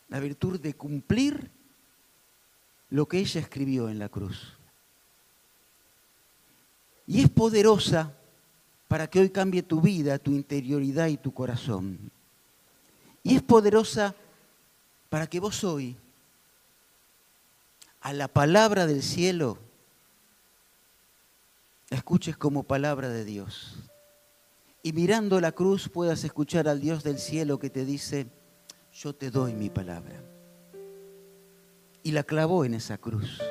La 0.09 0.19
virtud 0.19 0.59
de 0.59 0.73
cumplir 0.73 1.60
lo 2.91 3.07
que 3.07 3.17
ella 3.17 3.41
escribió 3.41 3.89
en 3.89 3.97
la 3.97 4.09
cruz. 4.09 4.53
Y 7.07 7.21
es 7.21 7.29
poderosa 7.29 8.13
para 8.87 9.09
que 9.09 9.21
hoy 9.21 9.29
cambie 9.29 9.63
tu 9.63 9.81
vida, 9.81 10.19
tu 10.19 10.31
interioridad 10.31 11.07
y 11.07 11.17
tu 11.17 11.33
corazón. 11.33 12.11
Y 13.23 13.35
es 13.35 13.41
poderosa 13.41 14.13
para 15.09 15.25
que 15.27 15.39
vos 15.39 15.63
hoy, 15.63 15.95
a 18.01 18.13
la 18.13 18.27
palabra 18.27 18.85
del 18.85 19.01
cielo, 19.01 19.57
escuches 21.89 22.35
como 22.35 22.63
palabra 22.63 23.09
de 23.09 23.23
Dios. 23.23 23.77
Y 24.83 24.91
mirando 24.91 25.39
la 25.39 25.53
cruz 25.53 25.87
puedas 25.87 26.23
escuchar 26.25 26.67
al 26.67 26.81
Dios 26.81 27.03
del 27.03 27.19
cielo 27.19 27.57
que 27.57 27.69
te 27.69 27.85
dice, 27.85 28.27
yo 28.93 29.13
te 29.13 29.31
doy 29.31 29.53
mi 29.53 29.69
palabra. 29.69 30.30
Y 32.03 32.11
la 32.11 32.23
clavó 32.23 32.65
en 32.65 32.73
esa 32.73 32.97
cruz. 32.97 33.41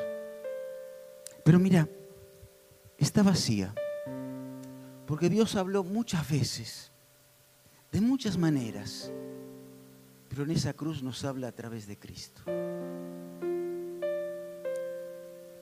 Pero 1.44 1.58
mira, 1.58 1.88
está 2.98 3.22
vacía. 3.22 3.74
Porque 5.06 5.28
Dios 5.28 5.56
habló 5.56 5.82
muchas 5.82 6.28
veces, 6.30 6.92
de 7.90 8.00
muchas 8.00 8.38
maneras, 8.38 9.12
pero 10.28 10.44
en 10.44 10.52
esa 10.52 10.72
cruz 10.72 11.02
nos 11.02 11.24
habla 11.24 11.48
a 11.48 11.52
través 11.52 11.88
de 11.88 11.98
Cristo. 11.98 12.42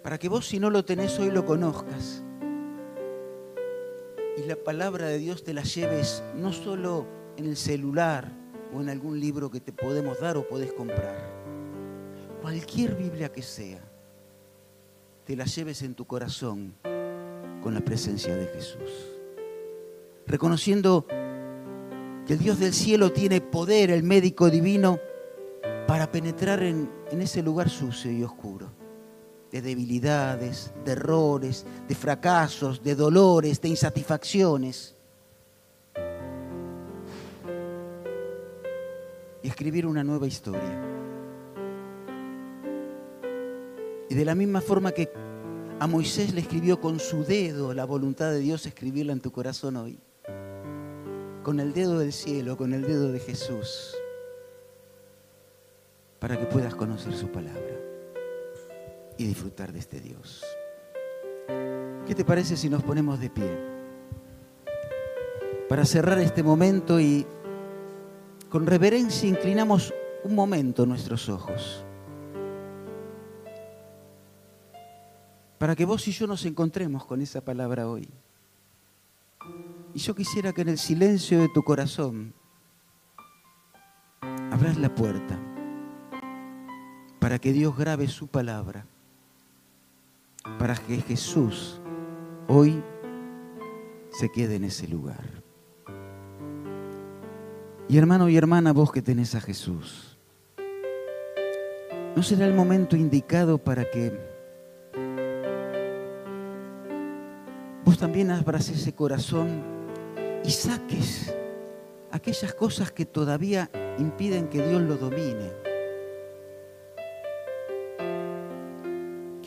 Para 0.03 0.19
que 0.19 0.29
vos 0.29 0.47
si 0.47 0.61
no 0.61 0.71
lo 0.71 0.85
tenés 0.85 1.19
hoy 1.19 1.31
lo 1.31 1.45
conozcas 1.45 2.23
y 4.37 4.47
la 4.47 4.57
palabra 4.57 5.07
de 5.07 5.19
Dios 5.19 5.43
te 5.43 5.53
la 5.53 5.63
lleves 5.63 6.23
no 6.37 6.53
solo 6.53 7.07
en 7.37 7.47
el 7.47 7.57
celular 7.57 8.31
o 8.75 8.81
en 8.81 8.89
algún 8.89 9.19
libro 9.19 9.51
que 9.51 9.61
te 9.61 9.73
podemos 9.73 10.21
dar 10.21 10.37
o 10.37 10.47
podés 10.47 10.73
comprar, 10.73 11.17
cualquier 12.41 12.95
Biblia 12.95 13.31
que 13.31 13.43
sea, 13.43 13.81
te 15.25 15.37
la 15.37 15.45
lleves 15.45 15.83
en 15.83 15.95
tu 15.95 16.07
corazón 16.07 16.75
con 17.63 17.75
la 17.75 17.81
presencia 17.81 18.35
de 18.35 18.47
Jesús. 18.47 18.91
Reconociendo 20.27 21.07
que 22.27 22.33
el 22.35 22.39
Dios 22.39 22.59
del 22.59 22.73
cielo 22.73 23.13
tiene 23.13 23.41
poder, 23.41 23.91
el 23.91 24.03
médico 24.03 24.51
divino, 24.51 24.99
para 25.87 26.11
penetrar 26.11 26.63
en, 26.63 26.91
ese 27.11 27.43
lugar 27.43 27.71
sucio 27.71 28.11
y 28.11 28.23
oscuro 28.23 28.71
de 29.51 29.63
debilidades, 29.63 30.73
de 30.85 30.93
errores, 30.93 31.65
de 31.89 31.95
fracasos, 31.95 32.83
de 32.83 32.95
dolores, 32.95 33.61
de 33.63 33.69
insatisfacciones. 33.71 34.95
Y 39.43 39.49
escribir 39.49 39.87
una 39.87 40.05
nueva 40.05 40.27
historia. 40.27 40.98
Y 44.09 44.15
de 44.15 44.25
la 44.25 44.35
misma 44.35 44.61
forma 44.61 44.93
que 44.93 45.11
a 45.81 45.87
Moisés 45.87 46.35
le 46.35 46.41
escribió 46.41 46.81
con 46.81 46.99
su 46.99 47.25
dedo 47.25 47.75
la 47.75 47.85
voluntad 47.85 48.31
de 48.31 48.41
Dios, 48.41 48.67
escribirla 48.67 49.13
en 49.13 49.21
tu 49.21 49.31
corazón 49.31 49.77
hoy. 49.77 49.99
Con 51.43 51.61
el 51.61 51.73
dedo 51.73 51.99
del 51.99 52.13
cielo, 52.13 52.57
con 52.57 52.75
el 52.75 52.83
dedo 52.83 53.13
de 53.13 53.21
Jesús. 53.21 53.95
Para 56.19 56.39
que 56.39 56.47
puedas 56.47 56.75
conocer 56.75 57.15
su 57.15 57.29
palabra 57.29 57.77
y 59.17 59.25
disfrutar 59.27 59.73
de 59.73 59.79
este 59.79 60.01
Dios. 60.01 60.45
¿Qué 62.07 62.15
te 62.15 62.25
parece 62.25 62.57
si 62.57 62.69
nos 62.69 62.83
ponemos 62.83 63.21
de 63.21 63.31
pie? 63.31 63.51
Para 65.69 65.85
cerrar 65.85 66.19
este 66.19 66.43
momento 66.43 66.99
y 66.99 67.27
con 68.49 68.67
reverencia 68.67 69.29
inclinamos 69.29 69.93
un 70.25 70.35
momento 70.35 70.87
nuestros 70.87 71.29
ojos. 71.29 71.85
Para 75.59 75.75
que 75.75 75.85
vos 75.85 76.07
y 76.09 76.13
yo 76.13 76.27
nos 76.27 76.45
encontremos 76.45 77.05
con 77.05 77.21
esa 77.21 77.41
palabra 77.41 77.89
hoy. 77.89 78.09
Y 79.95 79.99
yo 79.99 80.15
quisiera 80.15 80.53
que 80.53 80.63
en 80.63 80.69
el 80.69 80.79
silencio 80.79 81.41
de 81.41 81.49
tu 81.49 81.63
corazón 81.63 82.33
abras 84.51 84.77
la 84.79 84.95
puerta 84.95 85.39
para 87.19 87.39
que 87.39 87.53
Dios 87.53 87.77
grabe 87.77 88.07
su 88.09 88.29
palabra 88.29 88.87
para 90.59 90.75
que 90.75 91.01
Jesús 91.03 91.81
hoy 92.47 92.83
se 94.11 94.31
quede 94.31 94.57
en 94.57 94.65
ese 94.65 94.89
lugar. 94.89 95.43
Y 97.89 97.97
hermano 97.99 98.29
y 98.29 98.37
hermana, 98.37 98.73
vos 98.73 98.93
que 98.93 99.03
tenés 99.03 99.35
a 99.35 99.41
Jesús, 99.41 100.19
¿no 102.15 102.23
será 102.23 102.47
el 102.47 102.55
momento 102.55 102.97
indicado 102.97 103.59
para 103.59 103.91
que 103.91 104.38
también 107.99 108.31
abras 108.31 108.69
ese 108.71 108.95
corazón 108.95 109.63
y 110.45 110.51
saques 110.51 111.35
aquellas 112.11 112.55
cosas 112.55 112.91
que 112.93 113.05
todavía 113.05 113.71
impiden 113.99 114.49
que 114.49 114.67
Dios 114.67 114.81
lo 114.83 114.97
domine? 114.97 115.69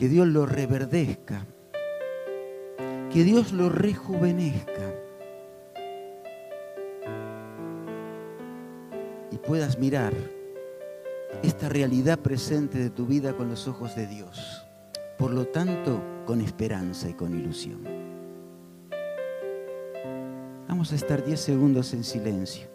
que 0.02 0.08
Dios 0.08 0.26
lo 0.26 0.46
reverdezca, 0.46 1.46
que 3.12 3.22
Dios 3.22 3.52
lo 3.52 3.68
rejuvenezca 3.68 4.92
y 9.30 9.38
puedas 9.38 9.78
mirar 9.78 10.12
esta 11.44 11.68
realidad 11.68 12.18
presente 12.18 12.78
de 12.78 12.90
tu 12.90 13.06
vida 13.06 13.36
con 13.36 13.48
los 13.48 13.68
ojos 13.68 13.94
de 13.94 14.08
Dios. 14.08 14.66
Por 15.18 15.30
lo 15.30 15.46
tanto, 15.46 16.02
con 16.26 16.40
esperanza 16.40 17.08
y 17.08 17.14
con 17.14 17.38
ilusión. 17.38 17.91
Vamos 20.82 20.92
a 20.94 20.96
estar 20.96 21.24
10 21.24 21.38
segundos 21.38 21.94
en 21.94 22.02
silencio 22.02 22.66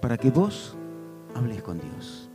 para 0.00 0.16
que 0.16 0.30
vos 0.30 0.76
hables 1.34 1.60
con 1.60 1.80
Dios. 1.80 2.27